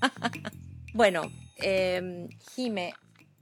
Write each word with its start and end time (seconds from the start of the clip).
bueno, 0.94 1.30
eh, 1.56 2.28
Jime, 2.54 2.94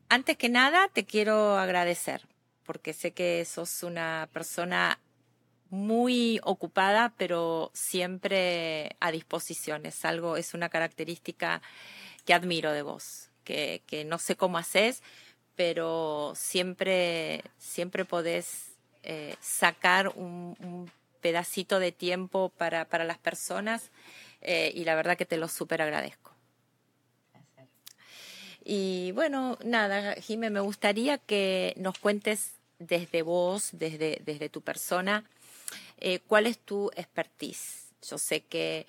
antes 0.08 0.36
que 0.36 0.48
nada 0.48 0.88
te 0.88 1.04
quiero 1.04 1.56
agradecer, 1.56 2.22
porque 2.64 2.92
sé 2.92 3.12
que 3.12 3.44
sos 3.44 3.82
una 3.82 4.28
persona 4.32 4.98
muy 5.70 6.40
ocupada, 6.44 7.12
pero 7.16 7.70
siempre 7.74 8.96
a 9.00 9.10
disposición. 9.10 9.86
Es 9.86 10.04
algo, 10.04 10.36
es 10.36 10.54
una 10.54 10.68
característica 10.68 11.62
que 12.24 12.34
admiro 12.34 12.72
de 12.72 12.82
vos, 12.82 13.30
que, 13.42 13.82
que 13.86 14.04
no 14.04 14.18
sé 14.18 14.36
cómo 14.36 14.58
haces, 14.58 15.02
pero 15.56 16.32
siempre, 16.36 17.42
siempre 17.58 18.04
podés 18.04 18.72
eh, 19.02 19.36
sacar 19.40 20.08
un, 20.08 20.90
pedacito 21.20 21.78
de 21.78 21.90
tiempo 21.90 22.52
para, 22.58 22.84
para 22.84 23.04
las 23.04 23.16
personas 23.16 23.90
eh, 24.42 24.70
y 24.74 24.84
la 24.84 24.94
verdad 24.94 25.16
que 25.16 25.24
te 25.24 25.38
lo 25.38 25.48
súper 25.48 25.80
agradezco. 25.80 26.33
Y 28.64 29.12
bueno, 29.12 29.58
nada, 29.62 30.14
Jimé, 30.14 30.48
me 30.48 30.60
gustaría 30.60 31.18
que 31.18 31.74
nos 31.76 31.98
cuentes 31.98 32.52
desde 32.78 33.22
vos, 33.22 33.68
desde, 33.72 34.22
desde 34.24 34.48
tu 34.48 34.62
persona, 34.62 35.24
eh, 35.98 36.20
cuál 36.26 36.46
es 36.46 36.58
tu 36.58 36.90
expertise. 36.96 37.92
Yo 38.08 38.16
sé 38.16 38.40
que 38.40 38.86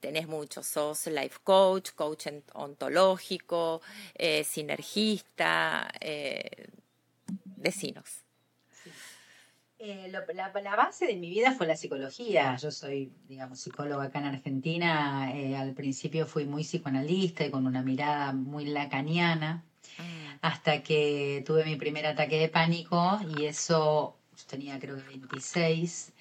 tenés 0.00 0.28
mucho, 0.28 0.62
sos 0.62 1.06
life 1.06 1.38
coach, 1.44 1.90
coach 1.92 2.26
ontológico, 2.54 3.82
eh, 4.14 4.44
sinergista, 4.44 5.90
eh, 6.00 6.68
decinos. 7.56 8.27
Eh, 9.80 10.08
lo, 10.10 10.20
la, 10.34 10.52
la, 10.60 10.76
base 10.76 11.06
de 11.06 11.14
mi 11.14 11.30
vida 11.30 11.52
fue 11.52 11.66
la 11.66 11.76
psicología. 11.76 12.56
Yo 12.56 12.72
soy, 12.72 13.12
digamos, 13.28 13.60
psicóloga 13.60 14.04
acá 14.04 14.18
en 14.18 14.24
Argentina. 14.24 15.32
Eh, 15.36 15.56
al 15.56 15.72
principio 15.72 16.26
fui 16.26 16.46
muy 16.46 16.64
psicoanalista 16.64 17.44
y 17.44 17.50
con 17.50 17.64
una 17.64 17.82
mirada 17.82 18.32
muy 18.32 18.64
lacaniana, 18.64 19.64
mm. 19.98 20.38
hasta 20.42 20.82
que 20.82 21.44
tuve 21.46 21.64
mi 21.64 21.76
primer 21.76 22.06
ataque 22.06 22.40
de 22.40 22.48
pánico 22.48 23.20
y 23.36 23.44
eso, 23.44 24.18
yo 24.36 24.44
tenía 24.48 24.80
creo 24.80 24.96
que 24.96 25.02
26, 25.02 26.12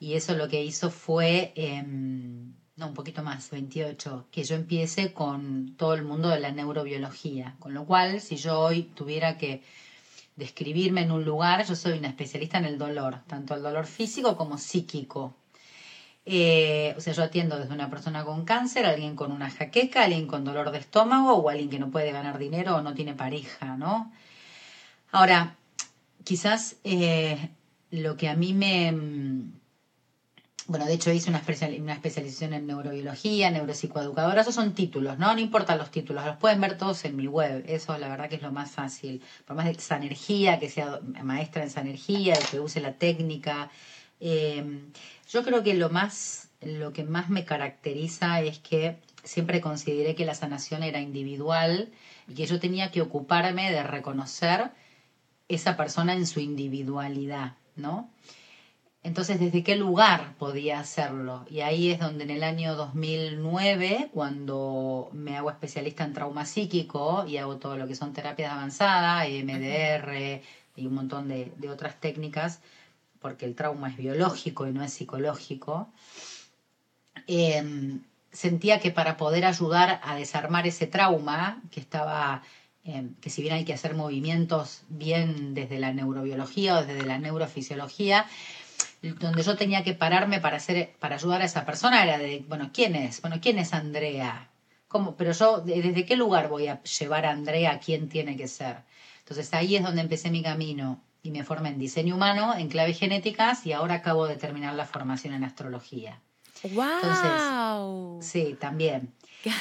y 0.00 0.14
eso 0.14 0.34
lo 0.34 0.48
que 0.48 0.64
hizo 0.64 0.90
fue, 0.90 1.52
eh, 1.54 1.82
no, 1.84 2.88
un 2.88 2.94
poquito 2.94 3.22
más, 3.22 3.50
28, 3.50 4.26
que 4.32 4.42
yo 4.42 4.56
empiece 4.56 5.12
con 5.12 5.76
todo 5.76 5.94
el 5.94 6.02
mundo 6.02 6.30
de 6.30 6.40
la 6.40 6.50
neurobiología. 6.50 7.54
Con 7.60 7.74
lo 7.74 7.84
cual, 7.86 8.20
si 8.20 8.36
yo 8.36 8.58
hoy 8.58 8.82
tuviera 8.82 9.38
que 9.38 9.62
describirme 10.38 11.02
en 11.02 11.10
un 11.10 11.24
lugar, 11.24 11.66
yo 11.66 11.74
soy 11.74 11.98
una 11.98 12.08
especialista 12.08 12.58
en 12.58 12.64
el 12.64 12.78
dolor, 12.78 13.18
tanto 13.26 13.54
el 13.54 13.62
dolor 13.62 13.86
físico 13.86 14.36
como 14.36 14.56
psíquico. 14.56 15.34
Eh, 16.24 16.94
o 16.96 17.00
sea, 17.00 17.12
yo 17.12 17.24
atiendo 17.24 17.58
desde 17.58 17.74
una 17.74 17.90
persona 17.90 18.24
con 18.24 18.44
cáncer, 18.44 18.86
alguien 18.86 19.16
con 19.16 19.32
una 19.32 19.50
jaqueca, 19.50 20.04
alguien 20.04 20.28
con 20.28 20.44
dolor 20.44 20.70
de 20.70 20.78
estómago 20.78 21.34
o 21.34 21.48
alguien 21.48 21.70
que 21.70 21.80
no 21.80 21.90
puede 21.90 22.12
ganar 22.12 22.38
dinero 22.38 22.76
o 22.76 22.82
no 22.82 22.94
tiene 22.94 23.14
pareja, 23.14 23.76
¿no? 23.76 24.12
Ahora, 25.10 25.56
quizás 26.22 26.76
eh, 26.84 27.50
lo 27.90 28.16
que 28.16 28.28
a 28.28 28.36
mí 28.36 28.52
me, 28.52 28.94
bueno, 30.68 30.84
de 30.84 30.92
hecho 30.92 31.10
hice 31.10 31.30
una, 31.30 31.38
especial, 31.38 31.74
una 31.80 31.94
especialización 31.94 32.52
en 32.52 32.66
neurobiología, 32.66 33.50
neuropsicoeducadora, 33.50 34.42
esos 34.42 34.54
son 34.54 34.74
títulos, 34.74 35.18
¿no? 35.18 35.32
No 35.32 35.40
importan 35.40 35.78
los 35.78 35.90
títulos, 35.90 36.26
los 36.26 36.36
pueden 36.36 36.60
ver 36.60 36.76
todos 36.76 37.06
en 37.06 37.16
mi 37.16 37.26
web, 37.26 37.64
eso 37.66 37.96
la 37.96 38.08
verdad 38.08 38.28
que 38.28 38.36
es 38.36 38.42
lo 38.42 38.52
más 38.52 38.70
fácil. 38.70 39.22
Por 39.46 39.56
más 39.56 39.64
de 39.64 39.72
esa 39.72 39.96
energía, 39.96 40.58
que 40.58 40.68
sea 40.68 41.00
maestra 41.22 41.62
en 41.62 41.68
esa 41.68 41.80
energía, 41.80 42.34
que 42.50 42.60
use 42.60 42.82
la 42.82 42.92
técnica. 42.92 43.70
Eh, 44.20 44.90
yo 45.30 45.42
creo 45.42 45.62
que 45.62 45.72
lo 45.72 45.88
más, 45.88 46.50
lo 46.60 46.92
que 46.92 47.02
más 47.02 47.30
me 47.30 47.46
caracteriza 47.46 48.42
es 48.42 48.58
que 48.58 48.98
siempre 49.24 49.62
consideré 49.62 50.14
que 50.14 50.26
la 50.26 50.34
sanación 50.34 50.82
era 50.82 51.00
individual 51.00 51.88
y 52.28 52.34
que 52.34 52.44
yo 52.44 52.60
tenía 52.60 52.90
que 52.90 53.00
ocuparme 53.00 53.72
de 53.72 53.82
reconocer 53.84 54.70
esa 55.48 55.78
persona 55.78 56.12
en 56.12 56.26
su 56.26 56.40
individualidad, 56.40 57.54
¿no? 57.74 58.10
Entonces, 59.02 59.40
¿desde 59.40 59.62
qué 59.62 59.76
lugar 59.76 60.34
podía 60.38 60.80
hacerlo? 60.80 61.46
Y 61.48 61.60
ahí 61.60 61.90
es 61.90 62.00
donde 62.00 62.24
en 62.24 62.30
el 62.30 62.42
año 62.42 62.74
2009, 62.74 64.10
cuando 64.12 65.08
me 65.12 65.36
hago 65.36 65.50
especialista 65.50 66.04
en 66.04 66.12
trauma 66.14 66.44
psíquico 66.44 67.24
y 67.26 67.38
hago 67.38 67.56
todo 67.56 67.76
lo 67.76 67.86
que 67.86 67.94
son 67.94 68.12
terapias 68.12 68.52
avanzadas, 68.52 69.26
EMDR 69.28 70.42
y 70.76 70.86
un 70.86 70.94
montón 70.94 71.28
de, 71.28 71.52
de 71.56 71.70
otras 71.70 72.00
técnicas, 72.00 72.60
porque 73.20 73.46
el 73.46 73.54
trauma 73.54 73.88
es 73.88 73.96
biológico 73.96 74.66
y 74.66 74.72
no 74.72 74.82
es 74.82 74.92
psicológico, 74.92 75.88
eh, 77.26 78.00
sentía 78.32 78.80
que 78.80 78.90
para 78.90 79.16
poder 79.16 79.44
ayudar 79.44 80.00
a 80.02 80.16
desarmar 80.16 80.66
ese 80.66 80.86
trauma, 80.86 81.62
que 81.70 81.80
estaba, 81.80 82.42
eh, 82.84 83.08
que 83.20 83.30
si 83.30 83.42
bien 83.42 83.54
hay 83.54 83.64
que 83.64 83.74
hacer 83.74 83.94
movimientos 83.94 84.82
bien 84.88 85.54
desde 85.54 85.78
la 85.78 85.92
neurobiología 85.92 86.78
o 86.78 86.84
desde 86.84 87.04
la 87.04 87.18
neurofisiología, 87.18 88.26
donde 89.02 89.42
yo 89.42 89.56
tenía 89.56 89.84
que 89.84 89.94
pararme 89.94 90.40
para 90.40 90.56
hacer, 90.56 90.94
para 90.98 91.16
ayudar 91.16 91.42
a 91.42 91.44
esa 91.44 91.64
persona 91.64 92.02
era 92.02 92.18
de, 92.18 92.44
bueno, 92.48 92.70
¿quién 92.72 92.96
es? 92.96 93.20
Bueno, 93.20 93.36
¿quién 93.40 93.58
es 93.58 93.72
Andrea? 93.72 94.48
¿Cómo? 94.88 95.16
Pero 95.16 95.32
yo, 95.32 95.58
¿desde 95.58 96.04
qué 96.04 96.16
lugar 96.16 96.48
voy 96.48 96.68
a 96.68 96.82
llevar 96.82 97.26
a 97.26 97.30
Andrea 97.30 97.72
a 97.72 97.78
quién 97.78 98.08
tiene 98.08 98.36
que 98.36 98.48
ser? 98.48 98.78
Entonces 99.20 99.52
ahí 99.54 99.76
es 99.76 99.82
donde 99.82 100.00
empecé 100.00 100.30
mi 100.30 100.42
camino 100.42 101.00
y 101.22 101.30
me 101.30 101.44
formé 101.44 101.68
en 101.68 101.78
diseño 101.78 102.16
humano, 102.16 102.54
en 102.56 102.68
claves 102.68 102.98
genéticas 102.98 103.66
y 103.66 103.72
ahora 103.72 103.96
acabo 103.96 104.26
de 104.26 104.36
terminar 104.36 104.74
la 104.74 104.86
formación 104.86 105.34
en 105.34 105.44
astrología. 105.44 106.20
¡Wow! 106.62 106.84
Entonces, 107.02 108.30
sí, 108.30 108.56
también. 108.58 109.12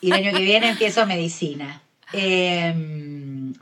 Y 0.00 0.06
el 0.06 0.12
año 0.14 0.32
que 0.32 0.42
viene 0.42 0.70
empiezo 0.70 1.04
medicina. 1.04 1.82
Eh, 2.14 2.72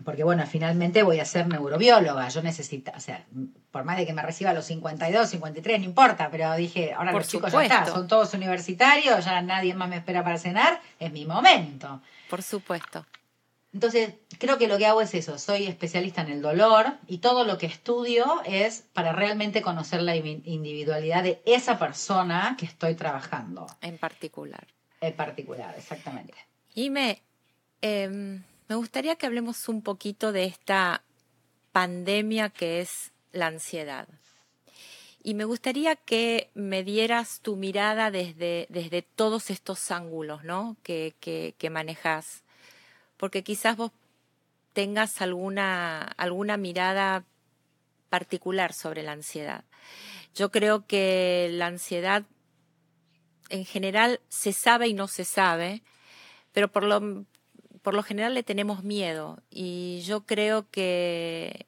porque 0.05 0.25
bueno, 0.25 0.47
finalmente 0.47 1.03
voy 1.03 1.21
a 1.21 1.25
ser 1.25 1.47
neurobióloga. 1.49 2.29
Yo 2.29 2.43
necesito, 2.43 2.93
o 2.97 3.01
sea, 3.01 3.25
por 3.71 3.85
más 3.85 3.97
de 3.97 4.07
que 4.07 4.13
me 4.13 4.23
reciba 4.23 4.51
a 4.51 4.55
los 4.55 4.67
52, 4.67 5.29
53, 5.29 5.79
no 5.81 5.85
importa, 5.85 6.31
pero 6.31 6.55
dije, 6.57 6.93
ahora 6.93 7.13
Por 7.13 7.23
los 7.23 7.29
chicos 7.29 7.53
ya 7.53 7.63
está, 7.63 7.87
son 7.87 8.09
todos 8.09 8.35
universitarios, 8.35 9.25
ya 9.25 9.41
nadie 9.43 9.75
más 9.75 9.89
me 9.89 9.97
espera 9.97 10.23
para 10.25 10.39
cenar, 10.39 10.81
es 10.99 11.13
mi 11.13 11.25
momento. 11.25 12.01
Por 12.29 12.43
supuesto. 12.43 13.07
Entonces, 13.73 14.15
creo 14.39 14.59
que 14.59 14.69
lo 14.69 14.77
que 14.77 14.87
hago 14.87 15.01
es 15.01 15.15
eso, 15.15 15.39
soy 15.39 15.67
especialista 15.67 16.21
en 16.21 16.29
el 16.29 16.43
dolor 16.43 16.99
y 17.07 17.19
todo 17.19 17.45
lo 17.45 17.57
que 17.57 17.65
estudio 17.65 18.43
es 18.45 18.85
para 18.93 19.13
realmente 19.13 19.63
conocer 19.63 20.03
la 20.03 20.15
individualidad 20.15 21.23
de 21.23 21.41
esa 21.47 21.79
persona 21.79 22.55
que 22.59 22.67
estoy 22.67 22.95
trabajando. 22.95 23.67
En 23.81 23.97
particular. 23.97 24.67
En 25.01 25.15
particular, 25.15 25.75
exactamente. 25.79 26.35
Y 26.75 26.91
me, 26.91 27.23
eh, 27.81 28.41
me 28.73 28.77
gustaría 28.77 29.17
que 29.17 29.27
hablemos 29.27 29.69
un 29.69 29.83
poquito 29.83 30.33
de 30.33 30.45
esta 30.45 31.03
pandemia 31.73 32.49
que 32.49 32.81
es 32.81 33.13
la 33.31 33.49
ansiedad. 33.49 34.09
Y 35.23 35.35
me 35.35 35.45
gustaría 35.45 35.95
que 35.95 36.49
me 36.55 36.83
dieras 36.83 37.41
tu 37.43 37.57
mirada 37.57 38.11
desde, 38.11 38.67
desde 38.71 39.03
todos 39.03 39.51
estos 39.51 39.91
ángulos 39.91 40.43
¿no? 40.45 40.79
que, 40.83 41.15
que, 41.21 41.69
manejas. 41.69 42.45
Porque 43.19 43.45
quizás 43.45 43.77
vos 43.77 43.93
tengas 44.73 45.21
alguna, 45.21 46.05
alguna 46.17 46.57
mirada 46.57 47.27
particular 48.09 48.73
sobre 48.73 49.03
la 49.03 49.13
ansiedad. 49.13 49.65
Yo 50.35 50.51
creo 50.51 50.87
que 50.87 51.51
la 51.53 51.67
ansiedad 51.67 52.25
en 53.51 53.67
general 53.67 54.21
se 54.31 54.55
sabe 54.55 54.89
y 54.89 54.95
no 54.95 55.09
se 55.09 55.27
sabe, 55.27 55.83
pero 56.55 56.69
por 56.69 56.85
lo, 56.85 57.27
por 57.83 57.95
lo 57.95 58.03
general 58.03 58.35
le 58.35 58.43
tenemos 58.43 58.85
miedo 58.85 59.43
y 59.51 60.03
yo 60.07 60.23
creo 60.23 60.69
que, 60.71 61.67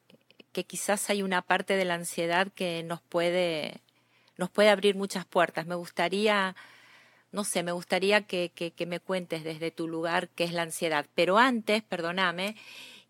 que 0.52 0.64
quizás 0.64 1.10
hay 1.10 1.22
una 1.22 1.42
parte 1.42 1.76
de 1.76 1.84
la 1.84 1.94
ansiedad 1.94 2.48
que 2.54 2.82
nos 2.84 3.02
puede, 3.02 3.80
nos 4.38 4.48
puede 4.50 4.70
abrir 4.70 4.94
muchas 4.94 5.26
puertas. 5.26 5.66
Me 5.66 5.74
gustaría, 5.74 6.54
no 7.32 7.44
sé, 7.44 7.62
me 7.62 7.72
gustaría 7.72 8.22
que, 8.22 8.52
que, 8.54 8.70
que 8.70 8.86
me 8.86 9.00
cuentes 9.00 9.44
desde 9.44 9.72
tu 9.72 9.88
lugar 9.88 10.28
qué 10.28 10.44
es 10.44 10.52
la 10.52 10.62
ansiedad. 10.62 11.06
Pero 11.16 11.38
antes, 11.38 11.82
perdóname, 11.82 12.54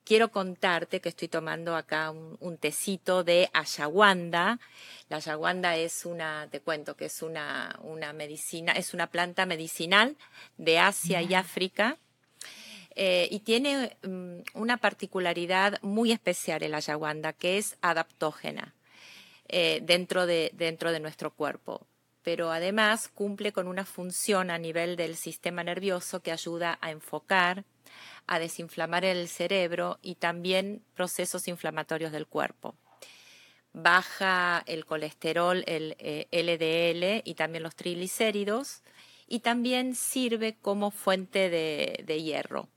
quiero 0.05 0.31
contarte 0.31 1.01
que 1.01 1.11
estoy 1.11 1.29
tomando 1.29 1.77
acá 1.77 2.11
un, 2.11 2.39
un, 2.41 2.57
tecito 2.57 3.23
de 3.25 3.51
ayahuasca. 3.53 4.59
La 5.11 5.17
ayahuasca 5.17 5.77
es 5.77 6.07
una, 6.07 6.49
te 6.51 6.61
cuento 6.61 6.97
que 6.97 7.07
es 7.07 7.23
una, 7.23 7.79
una 7.83 8.15
medicina, 8.15 8.73
es 8.73 8.95
una 8.95 9.09
planta 9.09 9.45
medicinal 9.45 10.17
de 10.57 10.79
Asia 10.79 11.21
y 11.21 11.35
África. 11.35 11.99
Eh, 12.97 13.29
y 13.31 13.41
tiene 13.41 13.97
um, 14.05 14.43
una 14.55 14.77
particularidad 14.77 15.81
muy 15.83 16.13
especial 16.13 16.63
el 16.63 16.75
ayahuasca, 16.75 17.33
que 17.33 17.59
es 17.59 17.77
adaptógena 17.83 18.75
eh, 19.49 19.81
dentro, 19.83 20.27
de, 20.27 20.53
nuestro 21.01 21.33
cuerpo. 21.33 21.87
Pero 22.23 22.51
además 22.51 23.09
cumple 23.09 23.53
con 23.53 23.67
una 23.67 23.85
función 23.85 24.51
a 24.51 24.59
nivel 24.59 24.97
del 24.97 25.17
sistema 25.17 25.63
nervioso 25.63 26.21
que 26.21 26.33
ayuda 26.33 26.79
a 26.81 26.91
enfocar, 26.91 27.65
a 28.27 28.39
desinflamar 28.39 29.05
el 29.05 29.29
cerebro 29.29 29.99
y 30.01 30.15
también 30.15 30.83
procesos 30.95 31.49
inflamatorios 31.49 32.13
del 32.13 32.27
cuerpo. 32.27 32.77
Baja 33.73 34.63
el 34.67 34.87
colesterol, 34.87 35.65
el 35.67 35.97
eh, 35.99 36.29
LDL 36.31 37.29
y 37.29 37.35
también 37.35 37.65
los 37.65 37.75
triglicéridos 37.75 38.83
y 39.27 39.41
también 39.41 39.95
sirve 39.95 40.57
como 40.61 40.91
fuente 40.91 41.51
de, 41.51 42.23
hierro. 42.23 42.69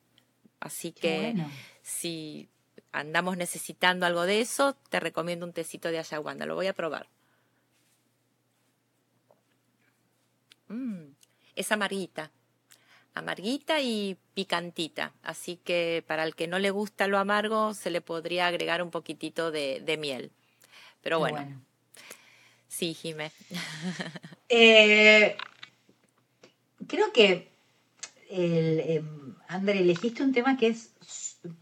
Así 0.60 0.92
que 0.92 1.36
si 1.82 2.50
andamos 2.92 3.38
necesitando 3.38 4.06
algo 4.06 4.24
de 4.24 4.42
eso, 4.42 4.76
te 4.90 5.00
recomiendo 5.00 5.46
un 5.46 5.54
tecito 5.54 5.90
de 5.90 6.00
ayahuasca. 6.00 6.46
Lo 6.46 6.56
voy 6.56 6.68
a 6.68 6.74
probar. 6.74 7.08
Mm, 10.70 11.12
es 11.56 11.72
amarguita, 11.72 12.32
amarguita 13.14 13.82
y 13.82 14.18
picantita. 14.34 15.14
Así 15.24 15.58
que 15.58 16.04
para 16.08 16.24
el 16.24 16.36
que 16.36 16.48
no 16.48 16.60
le 16.60 16.72
gusta 16.72 17.08
lo 17.08 17.18
amargo, 17.18 17.74
se 17.74 17.90
le 17.90 18.02
podría 18.02 18.48
agregar 18.48 18.82
un 18.84 18.92
poquitito 18.92 19.52
de, 19.52 19.98
miel. 20.00 20.32
Pero 21.02 21.20
bueno. 21.20 21.62
Sí, 22.68 22.94
Jimé. 22.94 23.32
Eh, 24.50 25.36
creo 26.88 27.12
que, 27.12 27.52
el, 28.30 28.80
eh, 28.80 29.04
André, 29.48 29.80
elegiste 29.80 30.24
un 30.24 30.34
tema 30.34 30.58
que 30.58 30.68
es, 30.68 30.92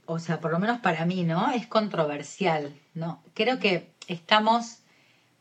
o 0.06 0.20
sea, 0.20 0.40
por 0.40 0.52
lo 0.52 0.60
menos 0.60 0.80
para 0.80 1.06
mí, 1.06 1.24
¿no? 1.24 1.52
Es 1.52 1.68
controversial, 1.68 2.74
¿no? 2.94 3.24
Creo 3.34 3.60
que 3.60 3.92
estamos 4.08 4.80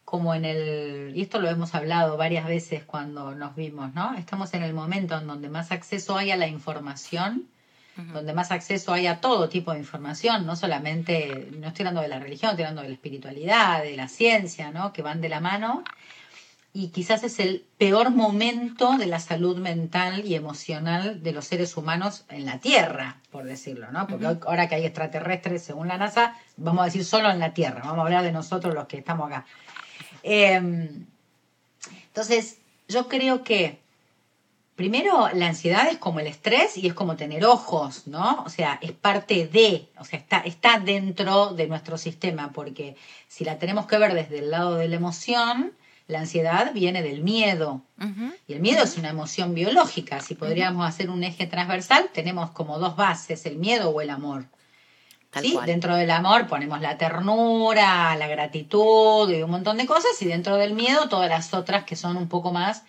como 0.05 0.35
en 0.35 0.45
el, 0.45 1.13
y 1.17 1.23
esto 1.23 1.41
lo 1.41 1.49
hemos 1.49 1.75
hablado 1.75 2.17
varias 2.17 2.47
veces 2.47 2.85
cuando 2.85 3.35
nos 3.35 3.57
vimos, 3.57 3.95
¿no? 3.95 4.15
Estamos 4.15 4.53
en 4.55 4.63
el 4.63 4.75
momento 4.75 5.19
en 5.19 5.27
donde 5.27 5.49
más 5.49 5.73
acceso 5.73 6.17
hay 6.17 6.31
a 6.31 6.37
la 6.37 6.47
información, 6.47 7.49
donde 8.13 8.33
más 8.33 8.51
acceso 8.51 8.93
hay 8.93 9.07
a 9.07 9.21
todo 9.21 9.49
tipo 9.49 9.73
de 9.73 9.79
información, 9.79 10.47
no 10.47 10.57
solamente, 10.57 11.49
no 11.59 11.69
estoy 11.69 11.85
hablando 11.85 12.01
de 12.01 12.09
la 12.09 12.19
religión, 12.19 12.51
estoy 12.51 12.65
hablando 12.65 12.83
de 12.83 12.89
la 12.89 12.95
espiritualidad, 12.95 13.83
de 13.83 13.97
la 13.97 14.09
ciencia, 14.09 14.73
¿no? 14.73 14.93
Que 14.93 15.03
van 15.03 15.21
de 15.21 15.29
la 15.29 15.41
mano 15.41 15.85
y 16.77 16.89
quizás 16.89 17.23
es 17.23 17.39
el 17.39 17.65
peor 17.79 18.11
momento 18.11 18.99
de 18.99 19.07
la 19.07 19.21
salud 19.21 19.59
mental 19.59 20.27
y 20.27 20.35
emocional 20.35 21.23
de 21.23 21.31
los 21.31 21.45
seres 21.45 21.77
humanos 21.77 22.25
en 22.29 22.45
la 22.45 22.59
Tierra, 22.59 23.21
por 23.31 23.45
decirlo, 23.45 23.93
¿no? 23.93 24.09
Porque 24.09 24.27
ahora 24.27 24.69
que 24.69 24.75
hay 24.75 24.85
extraterrestres, 24.85 25.63
según 25.63 25.87
la 25.87 25.99
NASA, 25.99 26.37
vamos 26.57 26.83
a 26.83 26.87
decir 26.87 27.05
solo 27.05 27.31
en 27.31 27.39
la 27.39 27.55
Tierra, 27.55 27.83
vamos 27.85 27.99
a 27.99 28.03
hablar 28.03 28.25
de 28.25 28.33
nosotros 28.33 28.75
los 28.75 28.89
que 28.89 28.99
estamos 28.99 29.29
acá. 29.29 29.47
Em, 30.25 31.07
entonces, 32.09 32.59
yo 32.89 33.07
creo 33.07 33.45
que 33.45 33.79
primero 34.75 35.29
la 35.33 35.47
ansiedad 35.47 35.87
es 35.87 35.99
como 35.99 36.19
el 36.19 36.27
estrés 36.27 36.77
y 36.77 36.89
es 36.89 36.95
como 36.95 37.15
tener 37.15 37.45
ojos, 37.45 38.09
¿no? 38.09 38.43
O 38.45 38.49
sea, 38.49 38.81
es 38.83 38.91
parte 38.91 39.47
de, 39.47 39.87
o 39.97 40.05
sea, 40.05 40.19
está, 40.19 40.39
está 40.39 40.81
dentro 40.81 41.55
de 41.55 41.69
nuestro 41.69 41.99
sistema, 41.99 42.51
porque 42.53 42.97
si 43.29 43.45
la 43.45 43.61
tenemos 43.61 43.87
que 43.87 43.97
ver 43.97 44.13
desde 44.13 44.41
el 44.41 44.51
lado 44.51 44.75
de 44.75 44.89
la 44.89 44.97
emoción, 44.97 45.73
la 46.07 46.21
ansiedad 46.21 46.73
viene 46.73 47.03
del 47.03 47.23
miedo. 47.23 47.83
Y 48.47 48.53
el 48.53 48.61
miedo 48.61 48.85
es 48.85 48.99
una 48.99 49.09
emoción 49.09 49.55
biológica. 49.55 50.21
Si 50.21 50.35
podríamos 50.35 50.87
hacer 50.87 51.09
un 51.09 51.25
eje 51.25 51.47
transversal, 51.47 52.11
tenemos 52.13 52.51
como 52.51 52.79
dos 52.79 52.97
bases, 52.97 53.47
el 53.47 53.57
miedo 53.57 53.91
o 53.91 54.01
el 54.01 54.11
amor. 54.11 54.45
¿Sí? 55.41 55.59
Dentro 55.67 55.97
del 55.97 56.11
amor 56.11 56.47
ponemos 56.47 56.81
la 56.81 56.97
ternura, 56.97 58.15
la 58.17 58.29
gratitud 58.29 59.29
y 59.31 59.43
un 59.43 59.51
montón 59.51 59.79
de 59.79 59.87
cosas, 59.87 60.21
y 60.21 60.27
dentro 60.27 60.57
del 60.57 60.75
miedo 60.75 61.09
todas 61.09 61.29
las 61.29 61.55
otras 61.55 61.85
que 61.85 61.97
son 61.97 62.17
un 62.17 62.29
poco 62.29 62.53
más 62.53 62.85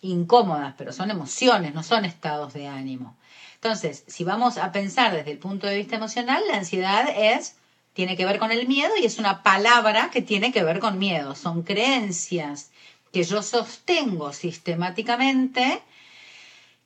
incómodas, 0.00 0.74
pero 0.78 0.92
son 0.92 1.10
emociones, 1.10 1.74
no 1.74 1.82
son 1.82 2.04
estados 2.04 2.52
de 2.52 2.68
ánimo. 2.68 3.16
Entonces, 3.54 4.04
si 4.06 4.22
vamos 4.22 4.58
a 4.58 4.70
pensar 4.70 5.12
desde 5.12 5.32
el 5.32 5.38
punto 5.38 5.66
de 5.66 5.76
vista 5.76 5.96
emocional, 5.96 6.42
la 6.48 6.58
ansiedad 6.58 7.08
es 7.16 7.56
tiene 7.92 8.16
que 8.16 8.24
ver 8.24 8.38
con 8.38 8.52
el 8.52 8.66
miedo 8.66 8.92
y 9.00 9.04
es 9.04 9.18
una 9.18 9.42
palabra 9.42 10.10
que 10.10 10.22
tiene 10.22 10.52
que 10.52 10.62
ver 10.62 10.78
con 10.78 10.98
miedo. 10.98 11.34
Son 11.34 11.62
creencias 11.62 12.70
que 13.12 13.24
yo 13.24 13.42
sostengo 13.42 14.32
sistemáticamente 14.32 15.82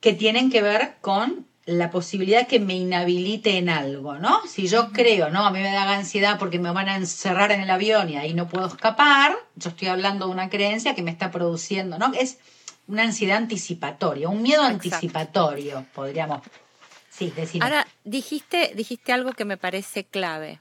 que 0.01 0.13
tienen 0.13 0.51
que 0.51 0.63
ver 0.63 0.97
con 1.01 1.47
la 1.65 1.91
posibilidad 1.91 2.47
que 2.47 2.61
me 2.61 2.75
inhabilite 2.75 3.59
en 3.59 3.69
algo, 3.69 4.19
¿no? 4.19 4.41
Si 4.47 4.69
yo 4.69 4.93
creo, 4.93 5.31
no, 5.31 5.45
a 5.45 5.51
mí 5.51 5.61
me 5.61 5.73
da 5.73 5.97
ansiedad 5.97 6.39
porque 6.39 6.61
me 6.61 6.71
van 6.71 6.89
a 6.89 6.97
encerrar 6.97 7.51
en 7.51 7.61
el 7.61 7.71
avión 7.71 8.09
y 8.09 8.17
ahí 8.17 8.35
no 8.35 8.49
puedo 8.49 8.69
escapar, 8.69 9.37
yo 9.57 9.71
estoy 9.71 9.89
hablando 9.89 10.27
de 10.27 10.33
una 10.33 10.49
creencia 10.49 10.95
que 10.95 11.03
me 11.03 11.11
está 11.11 11.33
produciendo, 11.33 11.99
¿no? 11.99 12.13
Es 12.15 12.39
una 12.87 13.03
ansiedad 13.03 13.39
anticipatoria, 13.39 14.29
un 14.29 14.43
miedo 14.43 14.63
anticipatorio, 14.63 15.87
podríamos 15.93 16.43
sí, 17.11 17.33
decir. 17.35 17.63
Ahora, 17.63 17.85
dijiste, 18.05 18.73
dijiste 18.77 19.13
algo 19.13 19.33
que 19.33 19.45
me 19.45 19.57
parece 19.57 20.05
clave. 20.05 20.61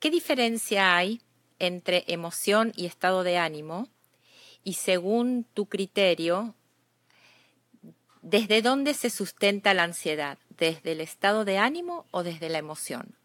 ¿Qué 0.00 0.10
diferencia 0.10 0.96
hay 0.96 1.20
entre 1.58 2.04
emoción 2.06 2.72
y 2.76 2.86
estado 2.86 3.24
de 3.24 3.38
ánimo? 3.38 3.88
Y 4.62 4.74
según 4.74 5.44
tu 5.54 5.66
criterio, 5.66 6.54
¿desde 8.22 8.62
dónde 8.62 8.94
se 8.94 9.10
sustenta 9.10 9.74
la 9.74 9.84
ansiedad? 9.84 10.38
¿Desde 10.56 10.92
el 10.92 11.00
estado 11.00 11.44
de 11.44 11.58
ánimo 11.58 12.06
o 12.12 12.22
desde 12.22 12.48
la 12.48 12.58
emoción? 12.58 13.16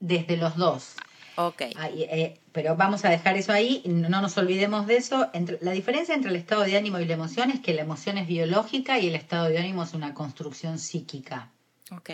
Desde 0.00 0.36
los 0.36 0.56
dos. 0.56 0.96
Ok. 1.36 1.62
Eh, 1.62 2.40
pero 2.52 2.76
vamos 2.76 3.04
a 3.04 3.10
dejar 3.10 3.36
eso 3.36 3.52
ahí, 3.52 3.82
no 3.86 4.08
nos 4.08 4.36
olvidemos 4.36 4.86
de 4.86 4.96
eso. 4.96 5.30
la 5.60 5.72
diferencia 5.72 6.14
entre 6.14 6.30
el 6.30 6.36
estado 6.36 6.62
de 6.62 6.76
ánimo 6.76 6.98
y 6.98 7.06
la 7.06 7.14
emoción 7.14 7.50
es 7.50 7.60
que 7.60 7.74
la 7.74 7.82
emoción 7.82 8.18
es 8.18 8.26
biológica 8.26 8.98
y 8.98 9.08
el 9.08 9.14
estado 9.14 9.48
de 9.48 9.58
ánimo 9.58 9.82
es 9.82 9.94
una 9.94 10.12
construcción 10.12 10.78
psíquica. 10.78 11.52
Ok. 11.90 12.10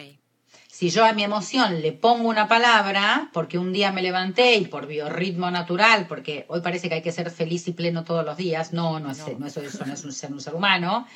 Si 0.73 0.89
yo 0.89 1.05
a 1.05 1.13
mi 1.13 1.23
emoción 1.23 1.83
le 1.83 1.93
pongo 1.93 2.31
una 2.31 2.49
palabra, 2.49 3.29
porque 3.35 3.59
un 3.59 3.75
día 3.75 3.93
me 3.93 4.01
levanté 4.01 4.55
y 4.55 4.65
por 4.65 4.87
biorritmo 4.87 5.51
natural, 5.51 6.07
porque 6.09 6.47
hoy 6.49 6.63
parece 6.63 6.89
que 6.89 6.95
hay 6.95 7.03
que 7.03 7.13
ser 7.13 7.31
feliz 7.31 7.69
y 7.69 7.73
pleno 7.73 8.05
todos 8.05 8.25
los 8.25 8.39
días, 8.39 8.73
no, 8.73 8.99
no, 8.99 9.11
es, 9.11 9.19
no. 9.19 9.47
eso, 9.47 9.61
no 9.85 9.93
es 9.93 10.03
un 10.03 10.13
ser, 10.15 10.33
un 10.33 10.41
ser 10.41 10.55
humano. 10.55 11.07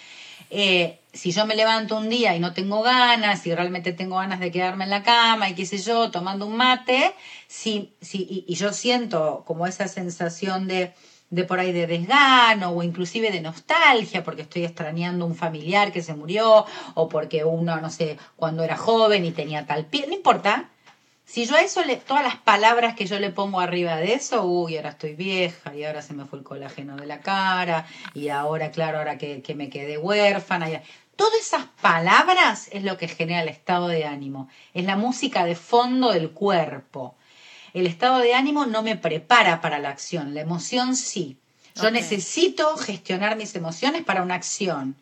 Eh, 0.50 1.00
si 1.10 1.30
yo 1.30 1.46
me 1.46 1.56
levanto 1.56 1.96
un 1.96 2.10
día 2.10 2.36
y 2.36 2.38
no 2.38 2.52
tengo 2.52 2.82
ganas, 2.82 3.46
y 3.46 3.54
realmente 3.54 3.92
tengo 3.92 4.16
ganas 4.16 4.40
de 4.40 4.50
quedarme 4.50 4.84
en 4.84 4.90
la 4.90 5.02
cama 5.02 5.48
y 5.48 5.54
qué 5.54 5.64
sé 5.64 5.78
yo, 5.78 6.10
tomando 6.10 6.44
un 6.44 6.58
mate, 6.58 7.14
si, 7.48 7.94
si, 8.02 8.44
y 8.46 8.54
yo 8.56 8.74
siento 8.74 9.42
como 9.46 9.66
esa 9.66 9.88
sensación 9.88 10.68
de 10.68 10.92
de 11.30 11.44
por 11.44 11.58
ahí 11.58 11.72
de 11.72 11.86
desgano 11.86 12.70
o 12.70 12.82
inclusive 12.82 13.30
de 13.30 13.40
nostalgia 13.40 14.22
porque 14.22 14.42
estoy 14.42 14.64
extrañando 14.64 15.26
un 15.26 15.34
familiar 15.34 15.92
que 15.92 16.02
se 16.02 16.14
murió 16.14 16.66
o 16.94 17.08
porque 17.08 17.44
uno, 17.44 17.80
no 17.80 17.90
sé, 17.90 18.18
cuando 18.36 18.62
era 18.62 18.76
joven 18.76 19.24
y 19.24 19.32
tenía 19.32 19.66
tal 19.66 19.86
pie, 19.86 20.06
no 20.06 20.14
importa. 20.14 20.70
Si 21.24 21.44
yo 21.44 21.56
a 21.56 21.60
eso, 21.60 21.84
le, 21.84 21.96
todas 21.96 22.22
las 22.22 22.36
palabras 22.36 22.94
que 22.94 23.06
yo 23.06 23.18
le 23.18 23.30
pongo 23.30 23.58
arriba 23.58 23.96
de 23.96 24.14
eso, 24.14 24.44
uy, 24.44 24.76
ahora 24.76 24.90
estoy 24.90 25.14
vieja 25.16 25.74
y 25.74 25.82
ahora 25.82 26.00
se 26.00 26.14
me 26.14 26.24
fue 26.24 26.38
el 26.38 26.44
colágeno 26.44 26.94
de 26.94 27.06
la 27.06 27.20
cara 27.20 27.86
y 28.14 28.28
ahora, 28.28 28.70
claro, 28.70 28.98
ahora 28.98 29.18
que, 29.18 29.42
que 29.42 29.56
me 29.56 29.68
quedé 29.68 29.98
huérfana. 29.98 30.70
Y, 30.70 30.80
Todas 31.16 31.40
esas 31.40 31.64
palabras 31.80 32.68
es 32.72 32.84
lo 32.84 32.98
que 32.98 33.08
genera 33.08 33.42
el 33.42 33.48
estado 33.48 33.88
de 33.88 34.04
ánimo, 34.04 34.48
es 34.74 34.84
la 34.84 34.96
música 34.96 35.46
de 35.46 35.54
fondo 35.54 36.12
del 36.12 36.30
cuerpo. 36.30 37.16
El 37.76 37.86
estado 37.86 38.20
de 38.20 38.32
ánimo 38.32 38.64
no 38.64 38.82
me 38.82 38.96
prepara 38.96 39.60
para 39.60 39.78
la 39.78 39.90
acción, 39.90 40.32
la 40.32 40.40
emoción 40.40 40.96
sí. 40.96 41.36
Yo 41.74 41.90
necesito 41.90 42.74
gestionar 42.78 43.36
mis 43.36 43.54
emociones 43.54 44.02
para 44.02 44.22
una 44.22 44.34
acción. 44.34 44.96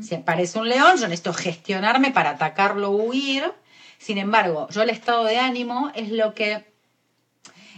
Si 0.00 0.14
aparece 0.14 0.58
un 0.58 0.70
león, 0.70 0.96
yo 0.96 1.06
necesito 1.06 1.34
gestionarme 1.34 2.12
para 2.12 2.30
atacarlo 2.30 2.92
o 2.92 2.96
huir. 2.96 3.52
Sin 3.98 4.16
embargo, 4.16 4.68
yo 4.70 4.80
el 4.80 4.88
estado 4.88 5.24
de 5.24 5.36
ánimo 5.36 5.92
es 5.94 6.08
lo 6.08 6.32
que 6.32 6.64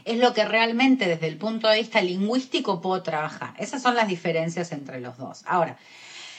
es 0.05 0.19
lo 0.19 0.33
que 0.33 0.45
realmente 0.45 1.09
desde 1.09 1.27
el 1.27 1.39
punto 1.39 1.67
de 1.67 1.79
vista 1.79 2.01
lingüístico 2.01 2.81
puedo 2.81 3.03
trabajar. 3.03 3.53
Esas 3.59 3.83
son 3.83 3.97
las 3.97 4.07
diferencias 4.07 4.71
entre 4.71 5.01
los 5.01 5.19
dos. 5.19 5.43
Ahora, 5.47 5.77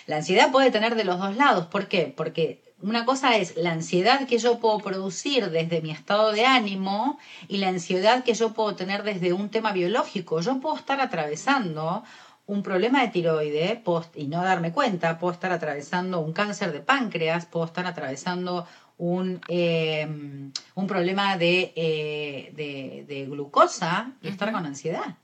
la 0.05 0.15
ansiedad 0.15 0.49
puede 0.49 0.71
tener 0.71 0.95
de 0.95 1.03
los 1.03 1.19
dos 1.19 1.35
lados. 1.35 1.65
¿Por 1.65 1.89
qué? 1.89 2.13
Porque 2.15 2.61
una 2.81 3.05
cosa 3.05 3.37
es 3.37 3.57
la 3.57 3.71
ansiedad 3.71 4.27
que 4.27 4.37
yo 4.37 4.59
puedo 4.59 4.77
producir 4.79 5.49
desde 5.49 5.81
mi 5.81 5.91
estado 5.91 6.31
de 6.31 6.45
ánimo 6.45 7.17
y 7.47 7.57
la 7.57 7.69
ansiedad 7.69 8.23
que 8.23 8.33
yo 8.33 8.53
puedo 8.53 8.75
tener 8.75 9.03
desde 9.03 9.33
un 9.33 9.49
tema 9.49 9.71
biológico. 9.71 10.41
Yo 10.41 10.59
puedo 10.59 10.75
estar 10.75 11.01
atravesando 11.01 12.03
un 12.45 12.63
problema 12.63 13.01
de 13.01 13.09
tiroide 13.09 13.83
y 14.15 14.27
no 14.27 14.43
darme 14.43 14.71
cuenta, 14.71 15.17
puedo 15.17 15.33
estar 15.33 15.51
atravesando 15.51 16.19
un 16.19 16.33
cáncer 16.33 16.71
de 16.71 16.79
páncreas, 16.79 17.45
puedo 17.45 17.65
estar 17.65 17.85
atravesando 17.85 18.67
un, 18.97 19.41
em, 19.47 20.51
un 20.75 20.87
problema 20.87 21.37
de, 21.37 21.73
eh, 21.75 22.51
de, 22.55 23.05
de, 23.07 23.25
glucosa 23.25 24.11
y 24.21 24.29
estar 24.29 24.51
con 24.51 24.65
ansiedad. 24.65 25.17